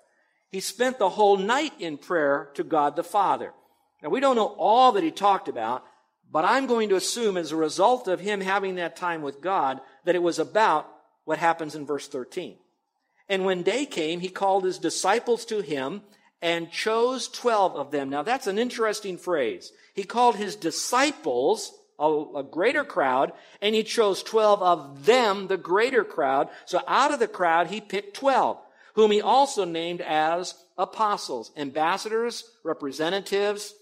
He 0.50 0.62
spent 0.62 1.00
the 1.00 1.10
whole 1.10 1.38
night 1.38 1.74
in 1.80 1.98
prayer 1.98 2.50
to 2.54 2.64
God 2.64 2.96
the 2.96 3.04
Father. 3.04 3.54
Now, 4.02 4.10
we 4.10 4.20
don't 4.20 4.36
know 4.36 4.56
all 4.58 4.94
that 4.94 5.04
he 5.04 5.12
talked 5.12 5.48
about, 5.48 5.84
but 6.32 6.46
I'm 6.46 6.66
going 6.66 6.90
to 6.90 6.96
assume 6.96 7.38
as 7.38 7.52
a 7.52 7.58
result 7.58 8.08
of 8.08 8.20
him 8.20 8.42
having 8.42 8.76
that 8.76 8.96
time 8.96 9.22
with 9.22 9.42
God 9.42 9.82
that 10.06 10.16
it 10.16 10.24
was 10.24 10.40
about 10.40 10.90
what 11.26 11.38
happens 11.38 11.76
in 11.76 11.86
verse 11.86 12.08
13. 12.08 12.58
And 13.30 13.46
when 13.46 13.64
day 13.64 13.86
came, 13.86 14.20
he 14.20 14.30
called 14.30 14.64
his 14.64 14.78
disciples 14.78 15.46
to 15.46 15.62
him 15.62 16.02
and 16.42 16.72
chose 16.72 17.28
12 17.30 17.76
of 17.76 17.92
them. 17.92 18.10
Now, 18.10 18.24
that's 18.24 18.48
an 18.48 18.58
interesting 18.58 19.18
phrase. 19.18 19.72
He 19.94 20.04
called 20.04 20.36
his 20.36 20.56
disciples 20.56 21.74
a, 22.00 22.26
a, 22.38 22.44
greater 22.44 22.84
crowd, 22.84 23.34
and 23.62 23.76
he 23.76 23.84
chose 23.84 24.24
12 24.24 24.62
of 24.62 25.06
them, 25.06 25.48
the 25.48 25.58
greater 25.58 26.04
crowd. 26.04 26.50
So 26.66 26.82
out 26.88 27.14
of 27.14 27.20
the 27.20 27.28
crowd, 27.28 27.68
he 27.68 27.82
picked 27.82 28.16
12, 28.16 28.58
whom 28.96 29.12
he 29.12 29.22
also 29.22 29.66
named 29.66 30.02
as 30.02 30.56
apostles, 30.78 31.52
ambassadors, 31.56 32.44
representatives, 32.64 33.74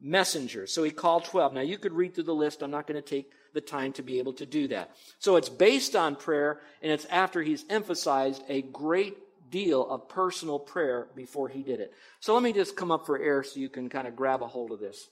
messengers. 0.00 0.72
So 0.72 0.82
he 0.82 0.90
called 0.90 1.24
12. 1.24 1.52
Now 1.52 1.60
you 1.60 1.78
could 1.78 1.92
read 1.92 2.14
through 2.14 2.24
the 2.24 2.34
list. 2.34 2.62
I'm 2.62 2.70
not 2.70 2.86
going 2.86 3.00
to 3.00 3.08
take 3.08 3.30
the 3.52 3.60
time 3.60 3.92
to 3.94 4.02
be 4.02 4.18
able 4.18 4.32
to 4.34 4.46
do 4.46 4.68
that. 4.68 4.90
So 5.18 5.36
it's 5.36 5.48
based 5.48 5.96
on 5.96 6.16
prayer, 6.16 6.60
and 6.82 6.92
it's 6.92 7.06
after 7.06 7.42
he's 7.42 7.64
emphasized 7.68 8.42
a 8.48 8.62
great 8.62 9.16
deal 9.50 9.88
of 9.88 10.08
personal 10.08 10.58
prayer 10.58 11.08
before 11.14 11.48
he 11.48 11.62
did 11.62 11.80
it. 11.80 11.92
So 12.20 12.34
let 12.34 12.42
me 12.42 12.52
just 12.52 12.76
come 12.76 12.90
up 12.90 13.06
for 13.06 13.18
air 13.18 13.42
so 13.42 13.60
you 13.60 13.68
can 13.68 13.88
kind 13.88 14.06
of 14.06 14.16
grab 14.16 14.42
a 14.42 14.46
hold 14.46 14.70
of 14.70 14.80
this. 14.80 15.08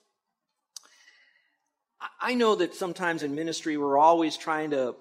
I 2.21 2.35
know 2.35 2.55
that 2.57 2.75
sometimes 2.75 3.23
in 3.23 3.35
ministry 3.35 3.77
we're 3.77 3.99
always 3.99 4.37
trying 4.37 4.71
to 4.71 4.95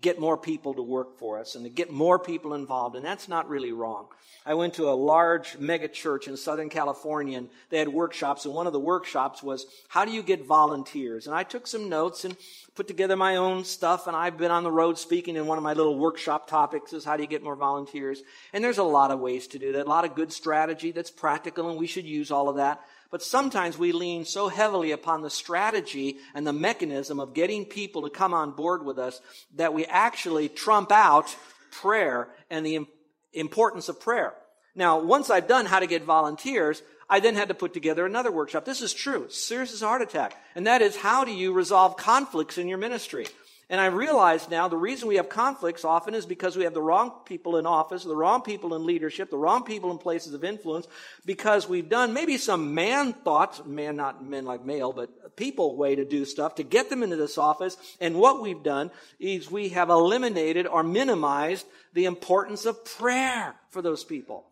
get 0.00 0.18
more 0.18 0.36
people 0.36 0.74
to 0.74 0.82
work 0.82 1.18
for 1.18 1.38
us 1.38 1.54
and 1.54 1.64
to 1.64 1.70
get 1.70 1.90
more 1.90 2.18
people 2.18 2.54
involved, 2.54 2.96
and 2.96 3.04
that's 3.04 3.28
not 3.28 3.48
really 3.48 3.72
wrong. 3.72 4.06
I 4.44 4.54
went 4.54 4.74
to 4.74 4.88
a 4.88 4.92
large 4.92 5.58
mega 5.58 5.86
church 5.86 6.26
in 6.26 6.36
Southern 6.36 6.68
California 6.68 7.38
and 7.38 7.48
they 7.70 7.78
had 7.78 7.88
workshops, 7.88 8.44
and 8.44 8.54
one 8.54 8.66
of 8.66 8.72
the 8.72 8.80
workshops 8.80 9.42
was 9.42 9.66
how 9.88 10.04
do 10.04 10.10
you 10.10 10.22
get 10.22 10.44
volunteers? 10.44 11.26
And 11.26 11.36
I 11.36 11.44
took 11.44 11.66
some 11.66 11.88
notes 11.88 12.24
and 12.24 12.36
put 12.74 12.88
together 12.88 13.16
my 13.16 13.36
own 13.36 13.64
stuff, 13.64 14.06
and 14.06 14.16
I've 14.16 14.38
been 14.38 14.50
on 14.50 14.64
the 14.64 14.72
road 14.72 14.98
speaking, 14.98 15.36
and 15.36 15.46
one 15.46 15.58
of 15.58 15.64
my 15.64 15.74
little 15.74 15.98
workshop 15.98 16.48
topics 16.48 16.92
is 16.92 17.04
how 17.04 17.16
do 17.16 17.22
you 17.22 17.28
get 17.28 17.42
more 17.42 17.56
volunteers? 17.56 18.22
And 18.52 18.64
there's 18.64 18.78
a 18.78 18.82
lot 18.82 19.10
of 19.10 19.20
ways 19.20 19.46
to 19.48 19.58
do 19.58 19.72
that, 19.72 19.86
a 19.86 19.88
lot 19.88 20.04
of 20.04 20.14
good 20.14 20.32
strategy 20.32 20.90
that's 20.90 21.10
practical, 21.10 21.68
and 21.68 21.78
we 21.78 21.86
should 21.86 22.06
use 22.06 22.30
all 22.30 22.48
of 22.48 22.56
that. 22.56 22.80
But 23.12 23.22
sometimes 23.22 23.76
we 23.76 23.92
lean 23.92 24.24
so 24.24 24.48
heavily 24.48 24.90
upon 24.90 25.20
the 25.20 25.30
strategy 25.30 26.16
and 26.34 26.46
the 26.46 26.52
mechanism 26.52 27.20
of 27.20 27.34
getting 27.34 27.66
people 27.66 28.02
to 28.02 28.10
come 28.10 28.32
on 28.32 28.52
board 28.52 28.84
with 28.84 28.98
us 28.98 29.20
that 29.54 29.74
we 29.74 29.84
actually 29.84 30.48
trump 30.48 30.90
out 30.90 31.36
prayer 31.70 32.30
and 32.50 32.64
the 32.64 32.86
importance 33.34 33.90
of 33.90 34.00
prayer. 34.00 34.32
Now, 34.74 34.98
once 35.00 35.28
I've 35.28 35.46
done 35.46 35.66
how 35.66 35.80
to 35.80 35.86
get 35.86 36.04
volunteers, 36.04 36.82
I 37.08 37.20
then 37.20 37.34
had 37.34 37.48
to 37.48 37.54
put 37.54 37.74
together 37.74 38.06
another 38.06 38.32
workshop. 38.32 38.64
This 38.64 38.80
is 38.80 38.94
true, 38.94 39.28
serious 39.28 39.74
as 39.74 39.82
a 39.82 39.86
heart 39.86 40.00
attack. 40.00 40.34
And 40.54 40.66
that 40.66 40.80
is 40.80 40.96
how 40.96 41.26
do 41.26 41.32
you 41.32 41.52
resolve 41.52 41.98
conflicts 41.98 42.56
in 42.56 42.66
your 42.66 42.78
ministry? 42.78 43.26
And 43.72 43.80
I 43.80 43.86
realize 43.86 44.50
now 44.50 44.68
the 44.68 44.76
reason 44.76 45.08
we 45.08 45.16
have 45.16 45.30
conflicts 45.30 45.82
often 45.82 46.14
is 46.14 46.26
because 46.26 46.58
we 46.58 46.64
have 46.64 46.74
the 46.74 46.82
wrong 46.82 47.10
people 47.24 47.56
in 47.56 47.64
office, 47.64 48.04
the 48.04 48.14
wrong 48.14 48.42
people 48.42 48.74
in 48.74 48.84
leadership, 48.84 49.30
the 49.30 49.38
wrong 49.38 49.64
people 49.64 49.90
in 49.90 49.96
places 49.96 50.34
of 50.34 50.44
influence, 50.44 50.86
because 51.24 51.66
we've 51.66 51.88
done 51.88 52.12
maybe 52.12 52.36
some 52.36 52.74
man 52.74 53.14
thoughts, 53.14 53.64
man, 53.64 53.96
not 53.96 54.22
men 54.22 54.44
like 54.44 54.62
male, 54.62 54.92
but 54.92 55.36
people 55.36 55.74
way 55.74 55.94
to 55.94 56.04
do 56.04 56.26
stuff 56.26 56.56
to 56.56 56.62
get 56.62 56.90
them 56.90 57.02
into 57.02 57.16
this 57.16 57.38
office. 57.38 57.78
And 57.98 58.16
what 58.16 58.42
we've 58.42 58.62
done 58.62 58.90
is 59.18 59.50
we 59.50 59.70
have 59.70 59.88
eliminated 59.88 60.66
or 60.66 60.82
minimized 60.82 61.64
the 61.94 62.04
importance 62.04 62.66
of 62.66 62.84
prayer 62.84 63.54
for 63.70 63.80
those 63.80 64.04
people. 64.04 64.44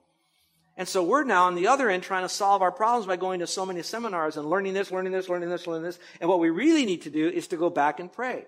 And 0.78 0.88
so 0.88 1.04
we're 1.04 1.24
now 1.24 1.44
on 1.44 1.56
the 1.56 1.66
other 1.66 1.90
end 1.90 2.04
trying 2.04 2.24
to 2.24 2.28
solve 2.30 2.62
our 2.62 2.72
problems 2.72 3.04
by 3.04 3.16
going 3.16 3.40
to 3.40 3.46
so 3.46 3.66
many 3.66 3.83
seminars 3.83 4.38
and 4.38 4.48
learning 4.48 4.72
this, 4.72 4.90
learning 4.90 5.12
this, 5.12 5.28
learning 5.28 5.50
this, 5.50 5.66
learning 5.66 5.83
this. 5.83 5.98
And 6.22 6.30
what 6.30 6.40
we 6.40 6.48
really 6.48 6.87
need 6.87 7.02
to 7.02 7.11
do 7.11 7.28
is 7.28 7.48
to 7.48 7.59
go 7.59 7.68
back 7.68 8.00
and 8.00 8.11
pray. 8.11 8.46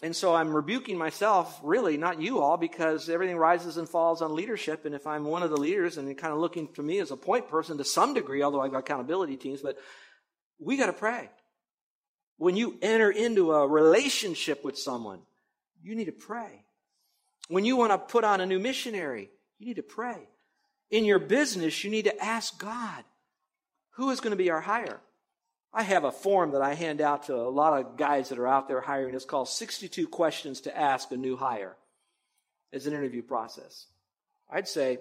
And 0.00 0.14
so 0.14 0.32
I'm 0.32 0.54
rebuking 0.54 0.96
myself, 0.96 1.58
really, 1.62 1.96
not 1.96 2.22
you 2.22 2.40
all, 2.40 2.56
because 2.56 3.08
everything 3.08 3.36
rises 3.36 3.78
and 3.78 3.88
falls 3.88 4.22
on 4.22 4.36
leadership. 4.36 4.84
And 4.84 4.94
if 4.94 5.08
I'm 5.08 5.24
one 5.24 5.42
of 5.42 5.50
the 5.50 5.56
leaders 5.56 5.98
and 5.98 6.16
kind 6.16 6.32
of 6.32 6.38
looking 6.38 6.68
to 6.74 6.82
me 6.82 7.00
as 7.00 7.10
a 7.10 7.16
point 7.16 7.48
person 7.48 7.78
to 7.78 7.84
some 7.84 8.14
degree, 8.14 8.42
although 8.42 8.60
I've 8.60 8.70
got 8.70 8.78
accountability 8.78 9.36
teams, 9.36 9.60
but 9.60 9.76
we 10.60 10.76
got 10.76 10.86
to 10.86 10.92
pray. 10.92 11.28
When 12.36 12.56
you 12.56 12.78
enter 12.80 13.10
into 13.10 13.52
a 13.52 13.66
relationship 13.66 14.64
with 14.64 14.78
someone, 14.78 15.18
you 15.82 15.96
need 15.96 16.04
to 16.04 16.12
pray. 16.12 16.64
When 17.48 17.64
you 17.64 17.76
want 17.76 17.90
to 17.90 17.98
put 17.98 18.22
on 18.22 18.40
a 18.40 18.46
new 18.46 18.60
missionary, 18.60 19.30
you 19.58 19.66
need 19.66 19.76
to 19.76 19.82
pray. 19.82 20.28
In 20.90 21.04
your 21.04 21.18
business, 21.18 21.82
you 21.82 21.90
need 21.90 22.04
to 22.04 22.24
ask 22.24 22.56
God, 22.58 23.02
who 23.92 24.10
is 24.10 24.20
going 24.20 24.30
to 24.30 24.36
be 24.36 24.50
our 24.50 24.60
hire? 24.60 25.00
I 25.72 25.82
have 25.82 26.04
a 26.04 26.12
form 26.12 26.52
that 26.52 26.62
I 26.62 26.74
hand 26.74 27.00
out 27.00 27.24
to 27.24 27.36
a 27.36 27.50
lot 27.50 27.78
of 27.78 27.96
guys 27.96 28.30
that 28.30 28.38
are 28.38 28.46
out 28.46 28.68
there 28.68 28.80
hiring. 28.80 29.14
It's 29.14 29.24
called 29.24 29.48
62 29.48 30.08
Questions 30.08 30.62
to 30.62 30.76
Ask 30.76 31.12
a 31.12 31.16
New 31.16 31.36
Hire. 31.36 31.76
It's 32.72 32.86
an 32.86 32.94
interview 32.94 33.22
process. 33.22 33.86
I'd 34.50 34.68
say 34.68 34.98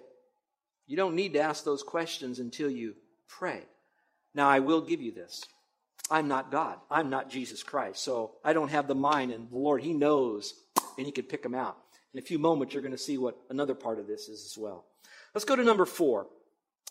you 0.85 0.97
don't 0.97 1.15
need 1.15 1.33
to 1.33 1.39
ask 1.39 1.63
those 1.63 1.83
questions 1.83 2.39
until 2.39 2.69
you 2.69 2.95
pray. 3.27 3.61
Now, 4.33 4.49
I 4.49 4.59
will 4.59 4.81
give 4.81 5.01
you 5.01 5.11
this. 5.11 5.45
I'm 6.09 6.27
not 6.27 6.51
God. 6.51 6.77
I'm 6.89 7.09
not 7.09 7.29
Jesus 7.29 7.63
Christ. 7.63 8.03
So 8.03 8.35
I 8.43 8.53
don't 8.53 8.71
have 8.71 8.87
the 8.87 8.95
mind, 8.95 9.31
and 9.31 9.49
the 9.49 9.57
Lord, 9.57 9.81
He 9.81 9.93
knows, 9.93 10.53
and 10.97 11.05
He 11.05 11.11
can 11.11 11.25
pick 11.25 11.43
them 11.43 11.55
out. 11.55 11.77
In 12.13 12.19
a 12.19 12.23
few 12.23 12.39
moments, 12.39 12.73
you're 12.73 12.83
going 12.83 12.91
to 12.93 12.97
see 12.97 13.17
what 13.17 13.37
another 13.49 13.75
part 13.75 13.99
of 13.99 14.07
this 14.07 14.29
is 14.29 14.45
as 14.45 14.57
well. 14.57 14.85
Let's 15.33 15.45
go 15.45 15.55
to 15.55 15.63
number 15.63 15.85
four. 15.85 16.27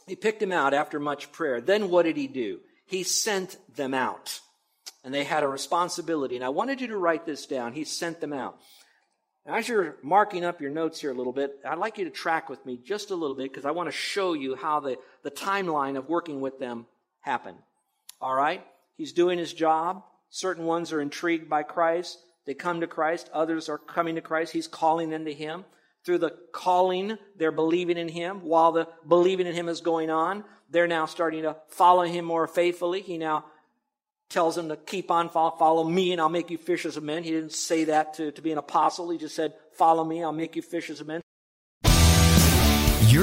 He 0.06 0.14
picked 0.14 0.42
him 0.42 0.52
out 0.52 0.74
after 0.74 1.00
much 1.00 1.32
prayer. 1.32 1.60
Then 1.60 1.90
what 1.90 2.04
did 2.04 2.16
he 2.16 2.28
do? 2.28 2.60
He 2.86 3.02
sent 3.02 3.56
them 3.74 3.94
out. 3.94 4.40
And 5.04 5.12
they 5.12 5.24
had 5.24 5.42
a 5.42 5.48
responsibility. 5.48 6.36
And 6.36 6.44
I 6.44 6.48
wanted 6.48 6.80
you 6.80 6.88
to 6.88 6.96
write 6.96 7.26
this 7.26 7.46
down. 7.46 7.72
He 7.72 7.84
sent 7.84 8.20
them 8.20 8.32
out. 8.32 8.58
As 9.44 9.68
you're 9.68 9.96
marking 10.02 10.44
up 10.44 10.60
your 10.60 10.70
notes 10.70 11.00
here 11.00 11.12
a 11.12 11.14
little 11.14 11.32
bit, 11.32 11.60
I'd 11.64 11.78
like 11.78 11.98
you 11.98 12.04
to 12.04 12.10
track 12.10 12.48
with 12.48 12.64
me 12.66 12.80
just 12.84 13.12
a 13.12 13.14
little 13.14 13.36
bit 13.36 13.52
because 13.52 13.64
I 13.64 13.70
want 13.70 13.88
to 13.88 13.92
show 13.92 14.32
you 14.32 14.56
how 14.56 14.80
the, 14.80 14.98
the 15.22 15.30
timeline 15.30 15.96
of 15.96 16.08
working 16.08 16.40
with 16.40 16.58
them 16.58 16.86
happened. 17.20 17.58
All 18.20 18.34
right? 18.34 18.64
He's 18.96 19.12
doing 19.12 19.38
his 19.38 19.52
job. 19.52 20.02
Certain 20.30 20.64
ones 20.64 20.92
are 20.92 21.00
intrigued 21.00 21.48
by 21.48 21.62
Christ. 21.62 22.18
They 22.46 22.54
come 22.54 22.80
to 22.80 22.86
Christ. 22.86 23.28
Others 23.32 23.68
are 23.68 23.78
coming 23.78 24.14
to 24.14 24.20
Christ. 24.20 24.52
He's 24.52 24.68
calling 24.68 25.10
them 25.10 25.24
to 25.24 25.32
Him. 25.32 25.64
Through 26.06 26.18
the 26.18 26.30
calling, 26.52 27.18
they're 27.36 27.52
believing 27.52 27.98
in 27.98 28.08
Him. 28.08 28.42
While 28.42 28.72
the 28.72 28.88
believing 29.06 29.46
in 29.46 29.54
Him 29.54 29.68
is 29.68 29.80
going 29.80 30.08
on, 30.08 30.44
they're 30.70 30.86
now 30.86 31.06
starting 31.06 31.42
to 31.42 31.56
follow 31.68 32.02
him 32.02 32.24
more 32.24 32.46
faithfully. 32.46 33.00
He 33.00 33.18
now 33.18 33.44
tells 34.28 34.56
them 34.56 34.68
to 34.68 34.76
keep 34.76 35.10
on, 35.10 35.28
follow, 35.28 35.56
follow 35.56 35.84
me, 35.84 36.12
and 36.12 36.20
I'll 36.20 36.28
make 36.28 36.50
you 36.50 36.58
fishers 36.58 36.96
of 36.96 37.04
men. 37.04 37.22
He 37.22 37.30
didn't 37.30 37.52
say 37.52 37.84
that 37.84 38.14
to, 38.14 38.32
to 38.32 38.42
be 38.42 38.52
an 38.52 38.58
apostle. 38.58 39.10
He 39.10 39.18
just 39.18 39.36
said, 39.36 39.54
follow 39.72 40.04
me, 40.04 40.22
I'll 40.22 40.32
make 40.32 40.56
you 40.56 40.62
fishers 40.62 41.00
of 41.00 41.06
men. 41.06 41.22